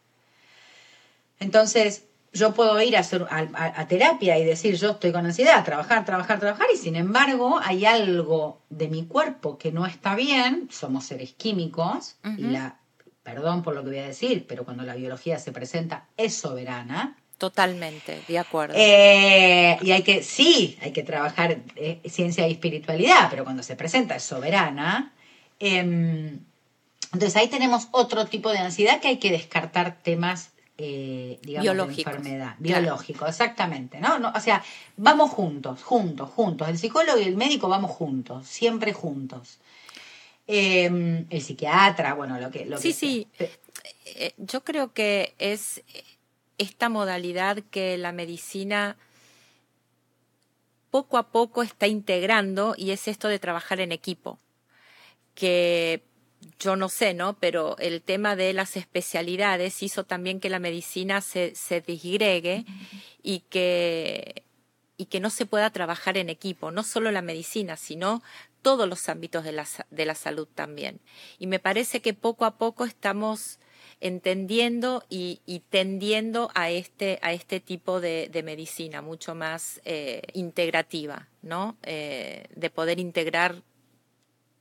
Entonces, 1.40 2.06
yo 2.34 2.54
puedo 2.54 2.82
ir 2.82 2.98
a, 2.98 3.02
hacer, 3.02 3.28
a, 3.30 3.88
terapia 3.88 4.38
y 4.40 4.44
decir, 4.44 4.76
yo 4.76 4.92
estoy 4.92 5.12
con 5.12 5.26
ansiedad, 5.26 5.64
trabajar, 5.64 6.04
trabajar, 6.04 6.40
trabajar, 6.40 6.68
y 6.74 6.78
sin 6.78 6.96
embargo 6.96 7.60
hay 7.64 7.86
algo 7.86 8.60
de 8.70 8.88
mi 8.88 9.06
cuerpo 9.06 9.58
que 9.58 9.72
no 9.72 9.86
está 9.86 10.16
bien, 10.16 10.68
somos 10.72 11.06
seres 11.06 11.34
químicos, 11.34 12.16
y 12.38 12.44
la, 12.44 12.80
perdón 13.22 13.62
por 13.62 13.76
lo 13.76 13.84
que 13.84 13.90
voy 13.90 14.00
a 14.00 14.08
decir, 14.08 14.46
pero 14.48 14.66
cuando 14.66 14.84
la 14.84 14.96
biología 14.96 15.38
se 15.38 15.52
presenta 15.52 16.08
es 16.18 16.36
soberana. 16.36 17.18
Totalmente, 17.38 18.22
de 18.28 18.40
acuerdo. 18.40 18.74
Eh, 18.78 19.78
y 19.82 19.92
hay 19.92 20.02
que, 20.02 20.24
sí, 20.24 20.78
hay 20.82 20.92
que 20.92 21.04
trabajar 21.04 21.60
eh, 21.76 22.00
ciencia 22.06 22.48
y 22.48 22.54
espiritualidad, 22.54 23.28
pero 23.30 23.44
cuando 23.44 23.62
se 23.62 23.76
presenta 23.76 24.16
es 24.16 24.24
soberana. 24.24 25.14
Em, 25.60 26.40
entonces 27.12 27.36
ahí 27.36 27.48
tenemos 27.48 27.90
otro 27.92 28.26
tipo 28.26 28.52
de 28.52 28.60
ansiedad 28.60 29.00
que 29.02 29.10
hay 29.10 29.18
que 29.18 29.30
descartar 29.30 29.98
temas 30.02 30.53
eh, 30.78 31.40
digamos, 31.42 31.98
enfermedad. 31.98 32.56
Biológico, 32.60 33.28
exactamente. 33.28 34.00
¿no? 34.00 34.20
¿no? 34.20 34.32
O 34.36 34.40
sea, 34.40 34.64
vamos 34.98 35.32
juntos, 35.32 35.84
juntos, 35.84 36.30
juntos. 36.32 36.68
El 36.68 36.78
psicólogo 36.78 37.20
y 37.20 37.24
el 37.24 37.38
médico 37.38 37.70
vamos 37.70 37.92
juntos, 37.92 38.48
siempre 38.48 38.94
juntos. 38.94 39.60
Em, 40.48 41.26
el 41.30 41.42
psiquiatra, 41.42 42.14
bueno, 42.16 42.40
lo 42.40 42.52
que... 42.52 42.66
Lo 42.66 42.78
sí, 42.78 42.92
sí. 42.92 43.28
Eh, 44.06 44.34
yo 44.38 44.64
creo 44.64 44.94
que 44.94 45.36
es 45.38 45.84
esta 46.58 46.90
modalidad 46.90 47.60
que 47.72 47.98
la 47.98 48.12
medicina 48.12 48.98
poco 50.90 51.18
a 51.18 51.30
poco 51.32 51.64
está 51.64 51.88
integrando 51.88 52.76
y 52.78 52.92
es 52.92 53.08
esto 53.08 53.28
de 53.28 53.40
trabajar 53.40 53.80
en 53.80 53.92
equipo, 53.92 54.38
que 55.34 56.04
yo 56.60 56.76
no 56.76 56.90
sé, 56.90 57.14
¿no? 57.14 57.38
Pero 57.40 57.78
el 57.80 58.02
tema 58.02 58.36
de 58.36 58.54
las 58.54 58.78
especialidades 58.78 59.84
hizo 59.84 60.04
también 60.04 60.40
que 60.40 60.50
la 60.50 60.60
medicina 60.60 61.22
se, 61.22 61.56
se 61.56 61.82
disgregue 61.82 62.66
y 63.22 63.40
que, 63.50 64.44
y 64.98 65.06
que 65.06 65.20
no 65.20 65.30
se 65.30 65.46
pueda 65.46 65.70
trabajar 65.70 66.18
en 66.18 66.30
equipo, 66.30 66.72
no 66.72 66.84
solo 66.84 67.12
la 67.12 67.22
medicina, 67.22 67.78
sino 67.78 68.22
todos 68.62 68.88
los 68.88 69.10
ámbitos 69.10 69.44
de 69.44 69.52
la, 69.52 69.68
de 69.92 70.06
la 70.06 70.16
salud 70.16 70.48
también. 70.54 71.00
Y 71.38 71.48
me 71.48 71.60
parece 71.60 72.02
que 72.02 72.14
poco 72.14 72.46
a 72.46 72.58
poco 72.58 72.86
estamos 72.86 73.60
entendiendo 74.00 75.06
y, 75.10 75.40
tendiendo 75.70 76.50
a 76.56 76.70
este, 76.72 77.20
a 77.22 77.32
este 77.32 77.60
tipo 77.60 78.02
de, 78.02 78.42
medicina 78.44 79.02
mucho 79.02 79.34
más 79.34 79.80
eh, 79.86 80.24
integrativa, 80.34 81.30
¿no? 81.42 81.78
Eh, 81.84 82.48
de 82.54 82.70
poder 82.70 83.00
integrar 83.00 83.62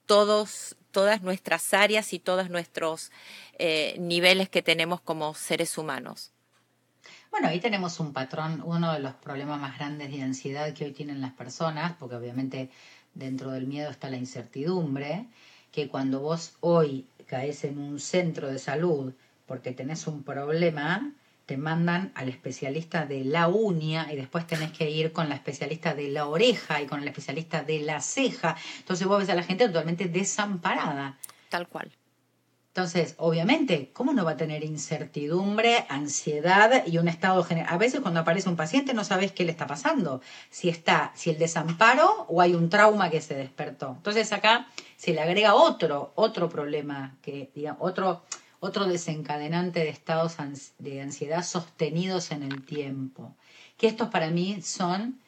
todos, 0.06 0.76
todas 0.92 1.22
nuestras 1.22 1.74
áreas 1.74 2.12
y 2.12 2.20
todos 2.20 2.50
nuestros 2.50 3.10
eh, 3.58 3.96
niveles 3.98 4.48
que 4.48 4.62
tenemos 4.62 5.00
como 5.00 5.34
seres 5.34 5.76
humanos. 5.76 6.30
Bueno, 7.30 7.48
ahí 7.48 7.60
tenemos 7.60 7.98
un 7.98 8.12
patrón, 8.12 8.62
uno 8.64 8.92
de 8.92 9.00
los 9.00 9.14
problemas 9.14 9.58
más 9.60 9.76
grandes 9.78 10.12
de 10.12 10.22
ansiedad 10.22 10.72
que 10.74 10.84
hoy 10.84 10.92
tienen 10.92 11.20
las 11.20 11.32
personas, 11.32 11.94
porque 11.98 12.14
obviamente 12.14 12.70
dentro 13.14 13.50
del 13.50 13.66
miedo 13.66 13.90
está 13.90 14.10
la 14.10 14.18
incertidumbre, 14.18 15.26
que 15.72 15.88
cuando 15.88 16.20
vos 16.20 16.52
hoy 16.60 17.06
caes 17.26 17.64
en 17.64 17.78
un 17.78 17.98
centro 17.98 18.48
de 18.48 18.58
salud 18.58 19.14
porque 19.46 19.72
tenés 19.72 20.06
un 20.06 20.22
problema, 20.22 21.12
te 21.52 21.58
mandan 21.58 22.12
al 22.14 22.30
especialista 22.30 23.04
de 23.04 23.26
la 23.26 23.46
uña 23.46 24.10
y 24.10 24.16
después 24.16 24.46
tenés 24.46 24.72
que 24.72 24.88
ir 24.88 25.12
con 25.12 25.28
la 25.28 25.34
especialista 25.34 25.92
de 25.92 26.08
la 26.08 26.26
oreja 26.26 26.80
y 26.80 26.86
con 26.86 27.02
el 27.02 27.08
especialista 27.08 27.62
de 27.62 27.80
la 27.80 28.00
ceja. 28.00 28.56
Entonces 28.78 29.06
vos 29.06 29.18
ves 29.18 29.28
a 29.28 29.34
la 29.34 29.42
gente 29.42 29.66
totalmente 29.66 30.06
desamparada. 30.06 31.18
Tal 31.50 31.68
cual. 31.68 31.92
Entonces, 32.68 33.16
obviamente, 33.18 33.90
¿cómo 33.92 34.14
no 34.14 34.24
va 34.24 34.30
a 34.30 34.36
tener 34.38 34.64
incertidumbre, 34.64 35.84
ansiedad 35.90 36.86
y 36.86 36.96
un 36.96 37.08
estado 37.08 37.44
general? 37.44 37.68
A 37.70 37.76
veces 37.76 38.00
cuando 38.00 38.20
aparece 38.20 38.48
un 38.48 38.56
paciente 38.56 38.94
no 38.94 39.04
sabes 39.04 39.32
qué 39.32 39.44
le 39.44 39.50
está 39.50 39.66
pasando, 39.66 40.22
si 40.48 40.70
está, 40.70 41.12
si 41.14 41.28
el 41.28 41.36
desamparo 41.36 42.24
o 42.30 42.40
hay 42.40 42.54
un 42.54 42.70
trauma 42.70 43.10
que 43.10 43.20
se 43.20 43.34
despertó. 43.34 43.96
Entonces 43.98 44.32
acá 44.32 44.68
se 44.96 45.12
le 45.12 45.20
agrega 45.20 45.54
otro, 45.54 46.12
otro 46.14 46.48
problema, 46.48 47.18
que, 47.20 47.50
digamos, 47.54 47.82
otro, 47.82 48.22
otro 48.64 48.86
desencadenante 48.86 49.80
de 49.80 49.88
estados 49.88 50.36
de 50.78 51.00
ansiedad 51.00 51.42
sostenidos 51.42 52.30
en 52.30 52.44
el 52.44 52.64
tiempo. 52.64 53.34
Que 53.76 53.88
estos 53.88 54.08
para 54.08 54.30
mí 54.30 54.62
son 54.62 55.18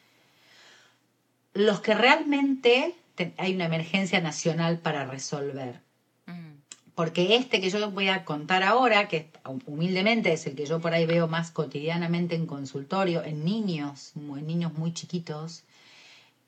los 1.53 1.81
que 1.81 1.95
realmente 1.95 2.95
hay 3.37 3.57
una 3.57 3.65
emergencia 3.65 4.21
nacional 4.21 4.79
para 4.79 5.05
resolver. 5.05 5.81
Mm. 6.27 6.53
Porque 6.95 7.35
este 7.35 7.61
que 7.61 7.71
yo 7.71 7.91
voy 7.91 8.07
a 8.07 8.25
contar 8.25 8.63
ahora, 8.63 9.09
que 9.09 9.29
humildemente 9.67 10.33
es 10.33 10.47
el 10.47 10.55
que 10.55 10.67
yo 10.67 10.81
por 10.81 10.95
ahí 10.95 11.05
veo 11.05 11.27
más 11.27 11.51
cotidianamente 11.51 12.37
en 12.37 12.47
consultorio, 12.47 13.25
en 13.25 13.45
niños, 13.45 14.13
en 14.15 14.47
niños 14.47 14.75
muy 14.75 14.95
chiquitos, 14.95 15.65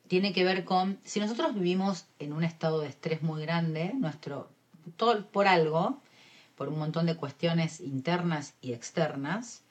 tiene 0.07 0.33
que 0.33 0.45
ver 0.45 0.65
con, 0.65 1.01
si 1.03 1.19
nosotros 1.19 1.53
vivimos 1.53 2.05
en 2.21 2.33
un 2.33 2.45
estado 2.45 2.81
de 2.81 2.91
estrés 2.91 3.23
muy 3.23 3.43
grande, 3.43 3.91
nuestro, 3.93 4.49
todo 4.97 5.27
por 5.27 5.49
algo, 5.49 6.01
por 6.57 6.69
un 6.69 6.79
montón 6.79 7.07
de 7.07 7.17
cuestiones 7.17 7.81
internas 7.81 8.55
y 8.61 8.73
externas, 8.73 9.63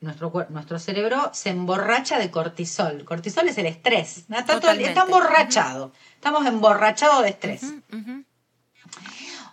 nuestro, 0.00 0.46
nuestro 0.48 0.78
cerebro 0.78 1.30
se 1.34 1.50
emborracha 1.50 2.18
de 2.18 2.30
cortisol. 2.30 3.04
Cortisol 3.04 3.48
es 3.48 3.58
el 3.58 3.66
estrés. 3.66 4.24
Está, 4.30 5.04
emborrachado. 5.04 5.92
Estamos 6.14 6.46
emborrachados 6.46 7.22
de 7.22 7.28
estrés. 7.28 7.62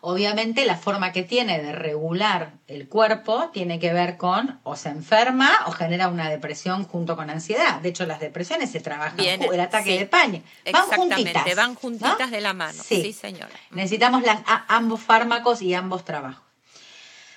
Obviamente 0.01 0.63
la 0.65 0.77
forma 0.77 1.11
que 1.11 1.23
tiene 1.23 1.61
de 1.61 1.73
regular 1.73 2.53
el 2.67 2.87
cuerpo 2.87 3.49
tiene 3.51 3.79
que 3.79 3.91
ver 3.91 4.15
con 4.15 4.59
o 4.63 4.75
se 4.75 4.89
enferma 4.89 5.49
o 5.65 5.71
genera 5.71 6.07
una 6.07 6.29
depresión 6.29 6.85
junto 6.85 7.17
con 7.17 7.29
ansiedad. 7.29 7.81
De 7.81 7.89
hecho, 7.89 8.05
las 8.05 8.19
depresiones 8.19 8.71
se 8.71 8.79
trabajan 8.79 9.17
Bien, 9.17 9.41
el 9.41 9.59
ataque 9.59 9.97
de 9.97 10.05
pánico. 10.05 10.45
Van 10.71 10.87
juntitas. 10.87 11.55
Van 11.55 11.75
juntitas 11.75 12.31
de 12.31 12.41
la 12.41 12.53
mano. 12.53 12.81
Sí, 12.83 13.11
señora. 13.11 13.49
Necesitamos 13.71 14.23
ambos 14.67 15.01
fármacos 15.01 15.61
y 15.61 15.73
ambos 15.73 16.05
trabajos. 16.05 16.46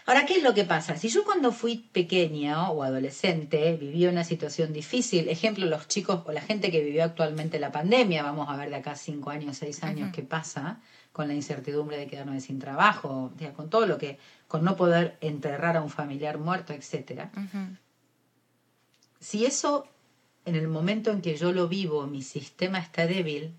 Ahora, 0.07 0.27
¿qué 0.27 0.39
es 0.39 0.43
lo 0.43 0.55
que 0.55 0.65
pasa? 0.65 0.97
Si 0.97 1.09
yo 1.09 1.25
cuando 1.25 1.53
fui 1.53 1.77
pequeña 1.93 2.71
o 2.71 2.83
adolescente 2.83 3.77
viví 3.77 4.07
una 4.07 4.25
situación 4.25 4.73
difícil, 4.73 5.29
ejemplo, 5.29 5.67
los 5.67 5.89
chicos 5.89 6.23
o 6.27 6.33
la 6.33 6.41
gente 6.41 6.71
que 6.71 6.83
vivió 6.83 7.05
actualmente 7.05 7.59
la 7.59 7.71
pandemia, 7.71 8.23
vamos 8.23 8.49
a 8.49 8.57
ver 8.57 8.71
de 8.71 8.77
acá 8.77 8.97
cinco 8.97 9.31
años, 9.31 9.59
seis 9.59 9.83
años 9.83 10.11
qué 10.13 10.23
pasa 10.23 10.81
con 11.13 11.29
la 11.29 11.35
incertidumbre 11.35 11.99
de 11.99 12.07
quedarnos 12.07 12.43
sin 12.43 12.59
trabajo, 12.59 13.33
con 13.57 13.69
todo 13.69 13.87
lo 13.87 13.99
que, 13.99 14.19
con 14.49 14.65
no 14.65 14.77
poder 14.77 15.17
enterrar 15.21 15.77
a 15.77 15.83
un 15.83 15.91
familiar 15.91 16.39
muerto, 16.39 16.73
etcétera. 16.73 17.31
Si 19.19 19.45
eso, 19.45 19.87
en 20.45 20.55
el 20.55 20.69
momento 20.69 21.11
en 21.11 21.21
que 21.21 21.37
yo 21.37 21.53
lo 21.53 21.69
vivo, 21.69 22.07
mi 22.07 22.23
sistema 22.23 22.79
está 22.79 23.07
débil, 23.07 23.53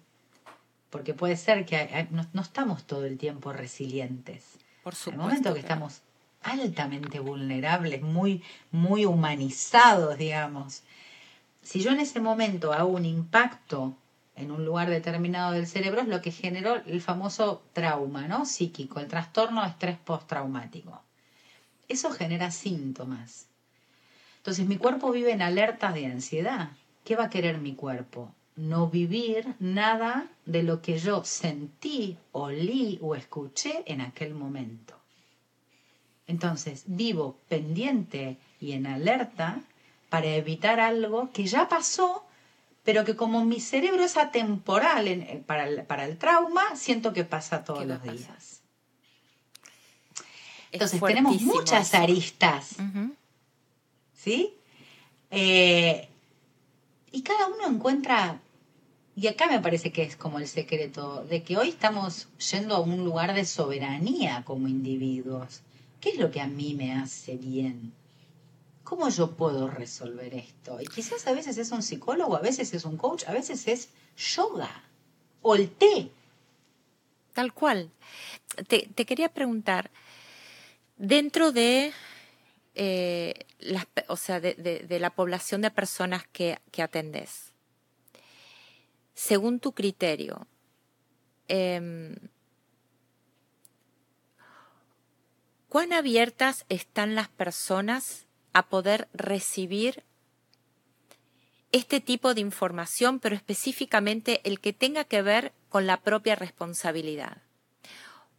porque 0.89 1.13
puede 1.13 1.37
ser 1.37 1.65
que 1.65 2.07
no, 2.11 2.41
estamos 2.41 2.85
todo 2.85 3.05
el 3.05 3.17
tiempo 3.17 3.53
resilientes. 3.53 4.57
Por 4.83 4.95
supuesto. 4.95 5.09
En 5.09 5.13
el 5.13 5.27
momento 5.27 5.53
que 5.53 5.59
estamos 5.59 6.01
altamente 6.43 7.19
vulnerables, 7.19 8.01
muy, 8.01 8.43
muy 8.71 9.05
humanizados, 9.05 10.17
digamos. 10.17 10.83
Si 11.61 11.81
yo 11.81 11.91
en 11.91 11.99
ese 11.99 12.19
momento 12.19 12.73
hago 12.73 12.89
un 12.89 13.05
impacto 13.05 13.95
en 14.35 14.51
un 14.51 14.65
lugar 14.65 14.89
determinado 14.89 15.51
del 15.51 15.67
cerebro, 15.67 16.01
es 16.01 16.07
lo 16.07 16.21
que 16.21 16.31
generó 16.31 16.75
el 16.75 17.01
famoso 17.01 17.63
trauma, 17.73 18.27
¿no? 18.27 18.45
Psíquico, 18.45 18.99
el 18.99 19.07
trastorno 19.07 19.61
de 19.61 19.69
estrés 19.69 19.97
postraumático. 19.97 21.01
Eso 21.87 22.11
genera 22.11 22.51
síntomas. 22.51 23.47
Entonces 24.37 24.65
mi 24.65 24.77
cuerpo 24.77 25.11
vive 25.11 25.31
en 25.33 25.41
alertas 25.41 25.93
de 25.93 26.07
ansiedad. 26.07 26.69
¿Qué 27.03 27.15
va 27.15 27.25
a 27.25 27.29
querer 27.29 27.59
mi 27.59 27.75
cuerpo? 27.75 28.33
No 28.55 28.87
vivir 28.87 29.55
nada 29.59 30.27
de 30.45 30.63
lo 30.63 30.81
que 30.81 30.97
yo 30.97 31.23
sentí, 31.23 32.17
olí 32.31 32.97
o 33.01 33.15
escuché 33.15 33.83
en 33.85 34.01
aquel 34.01 34.33
momento. 34.33 35.00
Entonces, 36.31 36.83
vivo 36.85 37.37
pendiente 37.49 38.37
y 38.61 38.71
en 38.71 38.87
alerta 38.87 39.59
para 40.07 40.27
evitar 40.27 40.79
algo 40.79 41.29
que 41.33 41.45
ya 41.45 41.67
pasó, 41.67 42.25
pero 42.83 43.03
que 43.03 43.17
como 43.17 43.43
mi 43.43 43.59
cerebro 43.59 44.01
es 44.01 44.15
atemporal 44.15 45.09
eh, 45.09 45.43
para, 45.45 46.05
el, 46.05 46.17
trauma, 46.17 46.63
siento 46.77 47.11
que 47.11 47.25
pasa 47.25 47.65
todos 47.65 47.85
los 47.85 48.01
días. 48.01 48.61
Entonces, 50.71 51.01
tenemos 51.01 51.41
muchas 51.41 51.93
aristas. 51.93 52.77
¿Sí? 54.15 54.53
Eh, 55.31 56.07
y 57.11 57.23
cada 57.23 57.47
uno 57.47 57.67
encuentra, 57.67 58.39
y 59.17 59.27
acá 59.27 59.47
me 59.47 59.59
parece 59.59 59.91
que 59.91 60.03
es 60.03 60.15
como 60.15 60.39
el 60.39 60.47
secreto, 60.47 61.25
de 61.25 61.43
que 61.43 61.57
hoy 61.57 61.69
estamos 61.69 62.29
yendo 62.51 62.73
a 62.73 62.79
un 62.79 63.03
lugar 63.03 63.33
de 63.33 63.43
soberanía 63.43 64.43
como 64.45 64.69
individuos. 64.69 65.61
¿Qué 66.01 66.09
es 66.09 66.17
lo 66.17 66.31
que 66.31 66.41
a 66.41 66.47
mí 66.47 66.73
me 66.73 66.93
hace 66.93 67.37
bien? 67.37 67.93
¿Cómo 68.83 69.07
yo 69.09 69.37
puedo 69.37 69.69
resolver 69.69 70.33
esto? 70.33 70.81
Y 70.81 70.85
quizás 70.85 71.27
a 71.27 71.31
veces 71.31 71.59
es 71.59 71.71
un 71.71 71.83
psicólogo, 71.83 72.35
a 72.35 72.41
veces 72.41 72.73
es 72.73 72.85
un 72.85 72.97
coach, 72.97 73.23
a 73.27 73.33
veces 73.33 73.67
es 73.67 73.89
yoga 74.17 74.83
o 75.43 75.55
el 75.55 75.69
té. 75.69 76.09
Tal 77.33 77.53
cual. 77.53 77.91
Te, 78.67 78.87
quería 79.05 79.29
preguntar, 79.29 79.91
dentro 80.97 81.51
de, 81.51 81.93
eh, 82.73 83.45
la, 83.59 83.87
o 84.07 84.17
sea, 84.17 84.39
de, 84.39 84.97
la 84.99 85.11
población 85.11 85.61
de 85.61 85.69
personas 85.69 86.27
que, 86.27 86.59
que 86.71 86.81
atendés, 86.81 87.53
según 89.13 89.59
tu 89.59 89.71
criterio, 89.71 90.47
eh, 91.47 92.15
¿Cuán 95.71 95.93
abiertas 95.93 96.65
están 96.67 97.15
las 97.15 97.29
personas 97.29 98.27
a 98.51 98.67
poder 98.67 99.07
recibir 99.13 100.03
este 101.71 102.01
tipo 102.01 102.33
de 102.33 102.41
información, 102.41 103.21
pero 103.21 103.37
específicamente 103.37 104.41
el 104.43 104.59
que 104.59 104.73
tenga 104.73 105.05
que 105.05 105.21
ver 105.21 105.53
con 105.69 105.87
la 105.87 106.01
propia 106.01 106.35
responsabilidad? 106.35 107.37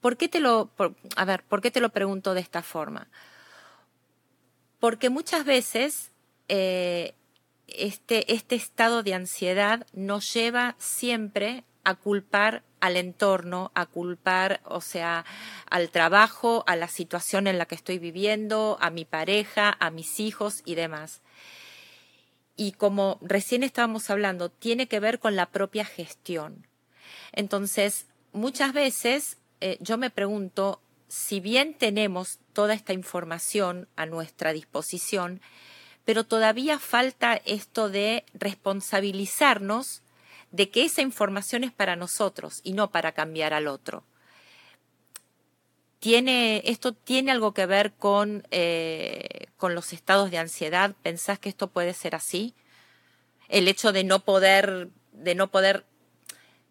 ¿Por 0.03 0.19
qué 0.19 0.29
te 0.29 0.41
lo, 0.41 0.73
a 1.17 1.25
ver, 1.25 1.43
¿por 1.45 1.63
qué 1.63 1.71
te 1.71 1.81
lo 1.81 1.89
pregunto 1.89 2.35
de 2.35 2.43
esta 2.43 2.61
forma? 2.61 3.09
Porque 4.79 5.09
muchas 5.09 5.47
veces 5.47 6.13
eh, 6.49 7.15
este, 7.67 8.31
este 8.35 8.57
estado 8.57 9.03
de 9.03 9.15
ansiedad 9.15 9.87
nos 9.95 10.31
lleva 10.35 10.77
siempre 10.77 11.65
a 11.83 11.95
culpar 11.95 12.63
al 12.83 12.97
entorno, 12.97 13.71
a 13.77 13.87
culpar, 13.87 14.61
o 14.65 14.81
sea, 14.81 15.25
al 15.71 15.91
trabajo, 15.91 16.65
a 16.67 16.75
la 16.75 16.89
situación 16.89 17.47
en 17.47 17.57
la 17.57 17.67
que 17.67 17.77
estoy 17.77 18.01
viviendo, 18.01 18.77
a 18.81 18.91
mi 18.91 19.05
pareja, 19.05 19.77
a 19.79 19.91
mis 19.91 20.19
hijos 20.19 20.63
y 20.65 20.75
demás. 20.75 21.21
Y 22.57 22.73
como 22.73 23.19
recién 23.23 23.63
estábamos 23.63 24.11
hablando, 24.11 24.51
tiene 24.51 24.89
que 24.89 24.99
ver 24.99 25.21
con 25.21 25.37
la 25.37 25.47
propia 25.47 25.85
gestión. 25.85 26.67
Entonces, 27.31 28.09
muchas 28.33 28.73
veces 28.73 29.39
eh, 29.61 29.79
yo 29.79 29.97
me 29.97 30.11
pregunto, 30.11 30.83
si 31.07 31.39
bien 31.39 31.75
tenemos 31.75 32.41
toda 32.53 32.75
esta 32.75 32.93
información 32.93 33.87
a 33.95 34.07
nuestra 34.07 34.53
disposición, 34.53 35.41
pero 36.05 36.25
todavía 36.25 36.81
falta 36.81 37.41
esto 37.45 37.89
de 37.89 38.25
responsabilizarnos 38.35 40.02
de 40.53 40.71
que 40.71 40.85
esa 40.85 41.03
información 41.03 41.65
es 41.65 41.73
para 41.73 41.97
nosotros 41.97 42.61
y 42.63 42.75
no 42.75 42.91
para 42.91 43.13
cambiar 43.13 43.55
al 43.55 43.67
otro. 43.67 44.05
¿Tiene, 45.99 46.63
¿Esto 46.65 46.93
tiene 46.93 47.31
algo 47.31 47.55
que 47.55 47.67
ver 47.67 47.93
con, 47.93 48.47
eh, 48.51 49.47
con 49.57 49.75
los 49.75 49.93
estados 49.93 50.31
de 50.31 50.39
ansiedad? 50.39 50.95
¿Pensás 51.03 51.39
que 51.39 51.49
esto 51.49 51.69
puede 51.69 51.95
ser 51.95 52.15
así? 52.15 52.55
El 53.49 53.69
hecho 53.69 53.93
de 53.93 54.05
no 54.05 54.21
poder, 54.21 54.89
de 55.13 55.35
no 55.35 55.51
poder 55.51 55.87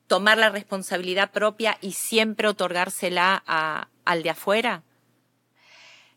tomar 0.07 0.37
la 0.37 0.49
responsabilidad 0.49 1.31
propia 1.31 1.77
y 1.79 1.93
siempre 1.93 2.49
otorgársela 2.49 3.41
al 4.03 4.23
de 4.23 4.29
afuera? 4.29 4.83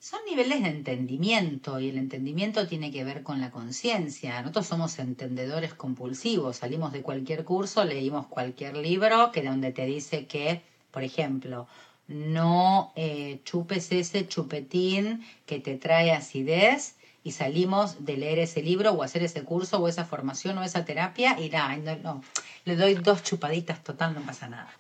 Son 0.04 0.20
niveles 0.28 0.62
de 0.62 0.68
entendimiento 0.68 1.80
y 1.80 1.88
el 1.88 1.96
entendimiento 1.96 2.68
tiene 2.68 2.92
que 2.92 3.04
ver 3.04 3.23
con 3.23 3.40
la 3.40 3.50
conciencia. 3.50 4.38
Nosotros 4.42 4.66
somos 4.66 4.99
entendedores 4.99 5.73
compulsivos, 5.73 6.58
salimos 6.58 6.92
de 6.92 7.00
cualquier 7.00 7.42
curso, 7.42 7.82
leímos 7.87 8.26
cualquier 8.26 8.76
libro 8.76 9.32
que 9.32 9.42
donde 9.42 9.73
te 9.73 9.87
dice 9.87 10.26
que, 10.26 10.61
por 10.90 11.04
ejemplo, 11.04 11.66
no 12.06 12.92
eh, 12.96 13.40
chupes 13.44 13.90
ese 13.92 14.28
chupetín 14.28 15.25
que 15.46 15.58
te 15.58 15.78
trae 15.78 16.12
acidez 16.12 16.96
y 17.23 17.30
salimos 17.30 18.04
de 18.04 18.18
leer 18.18 18.40
ese 18.40 18.62
libro 18.62 18.92
o 18.92 19.02
hacer 19.02 19.23
ese 19.23 19.42
curso 19.42 19.78
o 19.78 19.88
esa 19.88 20.04
formación 20.04 20.58
o 20.58 20.64
esa 20.64 20.84
terapia 20.84 21.40
y 21.40 21.49
no, 21.49 21.96
no, 22.02 22.23
le 22.66 22.76
doy 22.76 22.92
dos 22.96 23.23
chupaditas 23.23 23.82
total, 23.82 24.12
no 24.12 24.20
pasa 24.20 24.50
nada. 24.50 24.70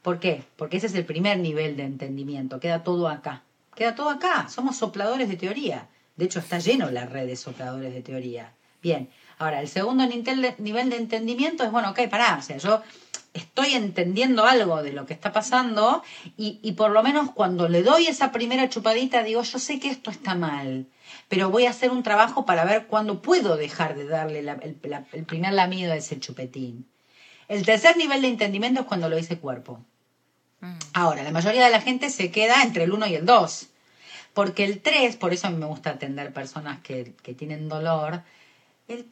¿Por 0.00 0.20
qué? 0.20 0.44
Porque 0.56 0.76
ese 0.76 0.86
es 0.86 0.94
el 0.94 1.06
primer 1.06 1.40
nivel 1.40 1.76
de 1.76 1.82
entendimiento, 1.82 2.60
queda 2.60 2.84
todo 2.84 3.08
acá. 3.08 3.42
Queda 3.80 3.94
todo 3.94 4.10
acá. 4.10 4.46
Somos 4.50 4.76
sopladores 4.76 5.26
de 5.30 5.38
teoría. 5.38 5.88
De 6.14 6.26
hecho, 6.26 6.40
está 6.40 6.58
lleno 6.58 6.90
la 6.90 7.06
red 7.06 7.26
de 7.26 7.34
sopladores 7.34 7.94
de 7.94 8.02
teoría. 8.02 8.52
Bien. 8.82 9.08
Ahora, 9.38 9.62
el 9.62 9.68
segundo 9.68 10.06
nivel 10.06 10.90
de 10.90 10.96
entendimiento 10.96 11.64
es, 11.64 11.70
bueno, 11.70 11.92
ok, 11.92 12.00
pará. 12.10 12.36
O 12.38 12.42
sea, 12.42 12.58
yo 12.58 12.82
estoy 13.32 13.72
entendiendo 13.72 14.44
algo 14.44 14.82
de 14.82 14.92
lo 14.92 15.06
que 15.06 15.14
está 15.14 15.32
pasando 15.32 16.02
y, 16.36 16.72
por 16.72 16.90
lo 16.90 17.02
menos 17.02 17.30
cuando 17.30 17.70
le 17.70 17.82
doy 17.82 18.06
esa 18.06 18.32
primera 18.32 18.68
chupadita 18.68 19.22
digo, 19.22 19.40
yo 19.40 19.58
sé 19.58 19.80
que 19.80 19.88
esto 19.88 20.10
está 20.10 20.34
mal, 20.34 20.84
pero 21.28 21.48
voy 21.48 21.64
a 21.64 21.70
hacer 21.70 21.90
un 21.90 22.02
trabajo 22.02 22.44
para 22.44 22.66
ver 22.66 22.86
cuándo 22.86 23.22
puedo 23.22 23.56
dejar 23.56 23.96
de 23.96 24.04
darle 24.04 24.40
el, 24.40 24.48
el, 25.12 25.24
primer 25.24 25.54
lamido 25.54 25.94
a 25.94 25.96
ese 25.96 26.20
chupetín. 26.20 26.86
El 27.48 27.64
tercer 27.64 27.96
nivel 27.96 28.20
de 28.20 28.28
entendimiento 28.28 28.82
es 28.82 28.86
cuando 28.86 29.08
lo 29.08 29.16
dice 29.16 29.38
cuerpo. 29.38 29.82
Mm. 30.60 30.78
Ahora, 30.92 31.22
la 31.22 31.30
mayoría 31.30 31.64
de 31.64 31.70
la 31.70 31.80
gente 31.80 32.10
se 32.10 32.30
queda 32.30 32.62
entre 32.62 32.84
el 32.84 32.92
1 32.92 33.06
y 33.06 33.14
el 33.14 33.26
2. 33.26 33.66
Porque 34.34 34.64
el 34.64 34.80
3, 34.80 35.16
por 35.16 35.32
eso 35.32 35.46
a 35.46 35.50
mí 35.50 35.56
me 35.56 35.66
gusta 35.66 35.90
atender 35.90 36.32
personas 36.32 36.80
que, 36.80 37.14
que 37.22 37.34
tienen 37.34 37.68
dolor, 37.68 38.22
el, 38.86 39.06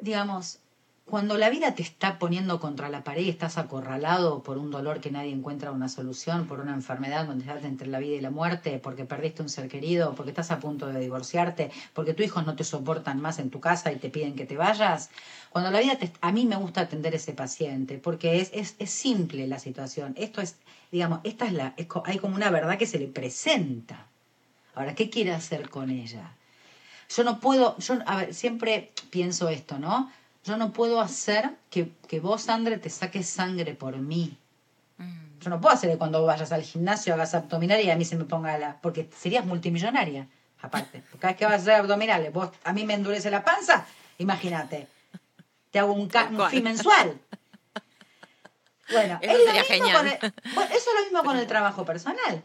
digamos, 0.00 0.58
cuando 1.04 1.36
la 1.36 1.50
vida 1.50 1.74
te 1.74 1.82
está 1.82 2.18
poniendo 2.18 2.60
contra 2.60 2.88
la 2.88 3.04
pared 3.04 3.22
y 3.22 3.28
estás 3.28 3.58
acorralado 3.58 4.42
por 4.42 4.56
un 4.56 4.70
dolor 4.70 5.00
que 5.00 5.10
nadie 5.10 5.32
encuentra 5.32 5.72
una 5.72 5.88
solución, 5.88 6.46
por 6.46 6.60
una 6.60 6.72
enfermedad 6.74 7.26
donde 7.26 7.44
estás 7.44 7.64
entre 7.64 7.88
la 7.88 7.98
vida 7.98 8.16
y 8.16 8.20
la 8.20 8.30
muerte, 8.30 8.78
porque 8.78 9.04
perdiste 9.04 9.42
un 9.42 9.48
ser 9.48 9.68
querido, 9.68 10.14
porque 10.14 10.30
estás 10.30 10.50
a 10.50 10.60
punto 10.60 10.86
de 10.86 11.00
divorciarte, 11.00 11.70
porque 11.92 12.14
tus 12.14 12.26
hijos 12.26 12.46
no 12.46 12.56
te 12.56 12.64
soportan 12.64 13.20
más 13.20 13.40
en 13.40 13.50
tu 13.50 13.60
casa 13.60 13.92
y 13.92 13.96
te 13.96 14.10
piden 14.10 14.36
que 14.36 14.46
te 14.46 14.56
vayas, 14.56 15.10
cuando 15.50 15.70
la 15.70 15.80
vida 15.80 15.96
te, 15.96 16.10
a 16.20 16.32
mí 16.32 16.46
me 16.46 16.56
gusta 16.56 16.82
atender 16.82 17.12
a 17.12 17.16
ese 17.16 17.32
paciente, 17.32 17.98
porque 17.98 18.40
es, 18.40 18.50
es, 18.54 18.76
es 18.78 18.90
simple 18.90 19.46
la 19.46 19.58
situación. 19.58 20.14
Esto 20.16 20.40
es, 20.40 20.56
digamos, 20.92 21.20
esta 21.24 21.46
es 21.46 21.52
la, 21.52 21.74
hay 22.04 22.18
como 22.18 22.36
una 22.36 22.50
verdad 22.50 22.78
que 22.78 22.86
se 22.86 22.98
le 22.98 23.08
presenta. 23.08 24.06
Ahora, 24.74 24.94
¿qué 24.94 25.10
quiere 25.10 25.32
hacer 25.32 25.68
con 25.68 25.90
ella? 25.90 26.36
Yo 27.14 27.24
no 27.24 27.40
puedo, 27.40 27.76
yo 27.78 27.98
siempre 28.30 28.92
pienso 29.10 29.50
esto, 29.50 29.78
¿no? 29.78 30.10
Yo 30.44 30.56
no 30.56 30.72
puedo 30.72 31.00
hacer 31.00 31.50
que, 31.70 31.92
que 32.08 32.20
vos, 32.20 32.48
André, 32.48 32.78
te 32.78 32.90
saques 32.90 33.28
sangre 33.28 33.74
por 33.74 33.96
mí. 33.96 34.36
Yo 35.40 35.50
no 35.50 35.60
puedo 35.60 35.74
hacer 35.74 35.90
que 35.90 35.98
cuando 35.98 36.24
vayas 36.24 36.52
al 36.52 36.62
gimnasio 36.62 37.14
hagas 37.14 37.34
abdominales 37.34 37.84
y 37.84 37.90
a 37.90 37.96
mí 37.96 38.04
se 38.04 38.16
me 38.16 38.24
ponga 38.24 38.56
la... 38.58 38.76
Porque 38.80 39.08
serías 39.16 39.44
multimillonaria, 39.44 40.28
aparte. 40.60 41.02
Cada 41.18 41.32
vez 41.32 41.36
que 41.36 41.44
vas 41.44 41.54
a 41.54 41.56
hacer 41.56 41.74
abdominales, 41.74 42.32
vos 42.32 42.50
a 42.62 42.72
mí 42.72 42.84
me 42.84 42.94
endurece 42.94 43.28
la 43.30 43.42
panza, 43.42 43.84
imagínate. 44.18 44.86
Te 45.72 45.80
hago 45.80 45.92
un, 45.92 46.08
un 46.12 46.62
mensual. 46.62 47.18
Bueno, 48.90 49.18
eso 49.22 49.50
es 49.50 49.66
genial. 49.66 50.06
eso 50.06 50.34
es 50.44 50.86
lo 50.96 51.04
mismo 51.04 51.24
con 51.24 51.36
el 51.38 51.46
trabajo 51.46 51.84
personal. 51.84 52.44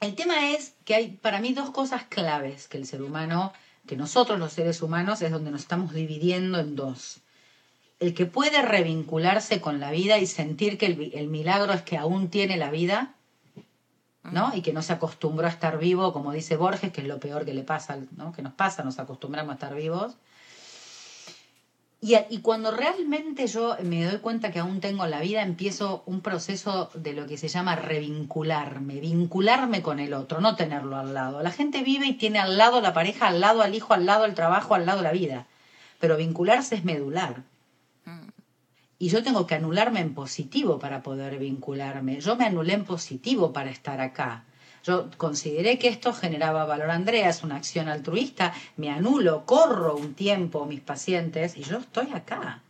El 0.00 0.14
tema 0.14 0.50
es 0.50 0.74
que 0.84 0.94
hay 0.94 1.08
para 1.08 1.40
mí 1.40 1.52
dos 1.52 1.70
cosas 1.70 2.04
claves 2.04 2.68
que 2.68 2.76
el 2.76 2.86
ser 2.86 3.02
humano 3.02 3.52
que 3.86 3.96
nosotros 3.96 4.38
los 4.38 4.52
seres 4.52 4.82
humanos 4.82 5.22
es 5.22 5.30
donde 5.30 5.50
nos 5.50 5.62
estamos 5.62 5.92
dividiendo 5.92 6.58
en 6.58 6.76
dos. 6.76 7.20
El 8.00 8.14
que 8.14 8.26
puede 8.26 8.62
revincularse 8.62 9.60
con 9.60 9.80
la 9.80 9.90
vida 9.90 10.18
y 10.18 10.26
sentir 10.26 10.78
que 10.78 10.86
el, 10.86 11.28
milagro 11.28 11.72
es 11.72 11.82
que 11.82 11.96
aún 11.96 12.28
tiene 12.28 12.56
la 12.56 12.70
vida, 12.70 13.14
¿no? 14.24 14.52
Y 14.54 14.62
que 14.62 14.72
no 14.72 14.82
se 14.82 14.92
acostumbró 14.92 15.46
a 15.46 15.50
estar 15.50 15.78
vivo, 15.78 16.12
como 16.12 16.32
dice 16.32 16.56
Borges, 16.56 16.92
que 16.92 17.02
es 17.02 17.06
lo 17.06 17.20
peor 17.20 17.44
que 17.44 17.54
le 17.54 17.62
pasa, 17.62 17.98
¿no? 18.16 18.32
Que 18.32 18.42
nos 18.42 18.54
pasa, 18.54 18.82
nos 18.82 18.98
acostumbramos 18.98 19.52
a 19.52 19.54
estar 19.54 19.74
vivos. 19.74 20.16
Y, 22.04 22.38
cuando 22.38 22.72
realmente 22.72 23.46
yo 23.46 23.76
me 23.84 24.04
doy 24.04 24.18
cuenta 24.18 24.50
que 24.50 24.58
aún 24.58 24.80
tengo 24.80 25.06
la 25.06 25.20
vida, 25.20 25.40
empiezo 25.40 26.02
un 26.04 26.20
proceso 26.20 26.90
de 26.94 27.12
lo 27.12 27.28
que 27.28 27.38
se 27.38 27.46
llama 27.46 27.76
revincularme, 27.76 28.98
vincularme 28.98 29.82
con 29.82 30.00
el 30.00 30.12
otro, 30.12 30.40
no 30.40 30.56
tenerlo 30.56 30.96
al 30.96 31.14
lado. 31.14 31.44
La 31.44 31.52
gente 31.52 31.84
vive 31.84 32.06
y 32.06 32.14
tiene 32.14 32.40
al 32.40 32.58
lado 32.58 32.80
la 32.80 32.92
pareja, 32.92 33.28
al 33.28 33.40
lado 33.40 33.62
al 33.62 33.76
hijo, 33.76 33.94
al 33.94 34.04
lado 34.04 34.24
el 34.24 34.34
trabajo, 34.34 34.74
al 34.74 34.84
lado 34.84 35.00
la 35.00 35.12
vida. 35.12 35.46
Pero 36.00 36.16
vincularse 36.16 36.74
es 36.74 36.82
medular. 36.82 37.44
Y 38.98 39.08
yo 39.08 39.22
tengo 39.22 39.46
que 39.46 39.54
anularme 39.54 40.00
en 40.00 40.12
positivo 40.12 40.80
para 40.80 41.04
poder 41.04 41.38
vincularme. 41.38 42.20
Yo 42.20 42.34
me 42.34 42.46
anulé 42.46 42.72
en 42.72 42.84
positivo 42.84 43.52
para 43.52 43.70
estar 43.70 44.00
acá. 44.00 44.44
Yo 44.84 45.10
consideré 45.16 45.78
que 45.78 45.88
esto 45.88 46.12
generaba 46.12 46.64
valor 46.64 46.90
Andrea, 46.90 47.28
es 47.28 47.44
una 47.44 47.56
acción 47.56 47.88
altruista, 47.88 48.52
me 48.76 48.90
anulo, 48.90 49.46
corro 49.46 49.96
un 49.96 50.14
tiempo 50.14 50.66
mis 50.66 50.80
pacientes 50.80 51.56
y 51.56 51.62
yo 51.62 51.78
estoy 51.78 52.12
acá. 52.12 52.62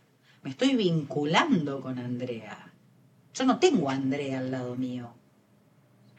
Me 0.43 0.51
estoy 0.51 0.75
vinculando 0.75 1.81
con 1.81 1.97
Andrea. 1.97 2.71
Yo 3.33 3.45
no 3.45 3.57
tengo 3.57 3.89
a 3.89 3.93
Andrea 3.93 4.39
al 4.39 4.51
lado 4.51 4.75
mío. 4.75 5.09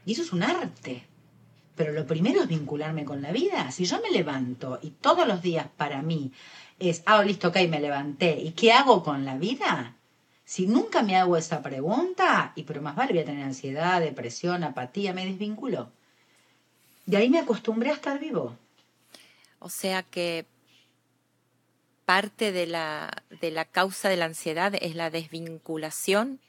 Y 0.05 0.13
eso 0.13 0.23
es 0.23 0.33
un 0.33 0.43
arte. 0.43 1.07
Pero 1.77 1.93
lo 1.93 2.07
primero 2.07 2.43
es 2.43 2.49
vincularme 2.49 3.05
con 3.05 3.23
la 3.23 3.33
vida. 3.33 3.71
Si 3.71 3.85
yo 3.85 4.01
me 4.01 4.11
levanto 4.11 4.79
y 4.83 4.91
todos 4.91 5.27
los 5.29 5.43
días 5.43 5.67
para 5.77 6.03
mí 6.03 6.33
es, 6.79 7.03
ah, 7.07 7.23
listo, 7.23 7.49
ok, 7.49 7.57
me 7.69 7.81
levanté. 7.81 8.41
¿Y 8.41 8.53
qué 8.53 8.73
hago 8.73 9.03
con 9.03 9.25
la 9.25 9.37
vida? 9.37 9.94
Si 10.45 10.67
nunca 10.67 11.03
me 11.03 11.17
hago 11.17 11.37
esa 11.37 11.63
pregunta, 11.63 12.53
y 12.55 12.65
pero 12.65 12.83
más 12.83 12.97
vale 12.97 13.13
voy 13.13 13.23
a 13.23 13.25
tener 13.25 13.45
ansiedad, 13.45 14.01
depresión, 14.01 14.63
apatía, 14.63 15.15
me 15.15 15.25
desvinculo. 15.25 15.91
De 17.07 17.17
ahí 17.17 17.31
me 17.31 17.39
acostumbré 17.39 17.91
a 17.91 17.95
estar 17.95 18.19
vivo. 18.19 18.57
O 19.59 19.71
sea 19.71 20.03
que 20.03 20.47
parte 22.05 22.53
de 22.53 22.67
la, 22.67 23.25
de 23.41 23.51
la 23.51 23.65
causa 23.65 24.09
de 24.09 24.17
la 24.17 24.27
ansiedad 24.27 24.75
es 24.81 24.95
la 24.95 25.11
desvinculación 25.11 26.41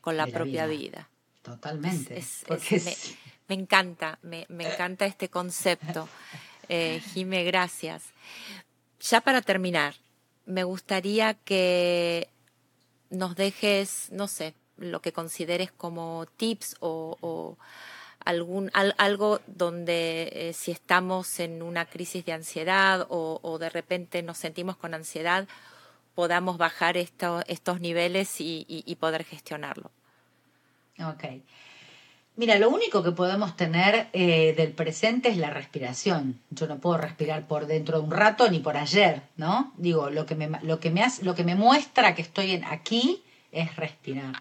con 0.00 0.16
la, 0.16 0.26
propia 0.26 0.66
vida. 0.66 1.08
Totalmente. 1.42 2.22
me, 3.48 3.54
encanta, 3.54 4.18
me, 4.22 4.46
encanta 4.48 5.06
este 5.06 5.28
concepto. 5.28 6.08
Eh, 6.68 7.02
Jime, 7.12 7.44
gracias. 7.44 8.04
Ya 9.00 9.20
para 9.20 9.42
terminar, 9.42 9.94
me 10.46 10.64
gustaría 10.64 11.34
que 11.34 12.28
nos 13.12 13.36
dejes, 13.36 14.08
no 14.10 14.26
sé, 14.26 14.54
lo 14.78 15.00
que 15.00 15.12
consideres 15.12 15.70
como 15.70 16.26
tips 16.36 16.76
o, 16.80 17.56
algún, 18.24 18.70
algo 18.74 19.40
donde 19.46 20.30
eh, 20.32 20.52
si 20.52 20.70
estamos 20.70 21.40
en 21.40 21.62
una 21.62 21.86
crisis 21.86 22.24
de 22.24 22.32
ansiedad 22.32 23.06
o, 23.08 23.58
de 23.58 23.68
repente 23.68 24.22
nos 24.22 24.38
sentimos 24.38 24.76
con 24.76 24.94
ansiedad, 24.94 25.46
podamos 26.14 26.58
bajar 26.58 26.96
estos 26.96 27.80
niveles 27.80 28.36
y, 28.40 28.96
poder 28.98 29.24
gestionarlo. 29.24 29.90
Ok. 30.98 31.24
Mira, 32.34 32.58
lo 32.58 32.70
único 32.70 33.02
que 33.02 33.12
podemos 33.12 33.56
tener 33.56 34.08
eh, 34.14 34.54
del 34.56 34.72
presente 34.72 35.28
es 35.28 35.36
la 35.36 35.50
respiración. 35.50 36.40
Yo 36.48 36.66
no 36.66 36.78
puedo 36.78 36.96
respirar 36.96 37.46
por 37.46 37.66
dentro 37.66 37.98
de 37.98 38.04
un 38.04 38.10
rato 38.10 38.50
ni 38.50 38.58
por 38.58 38.78
ayer, 38.78 39.20
¿no? 39.36 39.72
Digo, 39.76 40.08
lo 40.08 40.24
que 40.24 40.34
me, 40.34 40.48
lo 40.62 40.80
que 40.80 40.90
me, 40.90 41.02
hace, 41.02 41.24
lo 41.24 41.34
que 41.34 41.44
me 41.44 41.56
muestra 41.56 42.14
que 42.14 42.22
estoy 42.22 42.52
en 42.52 42.64
aquí 42.64 43.22
es 43.52 43.76
respirar. 43.76 44.34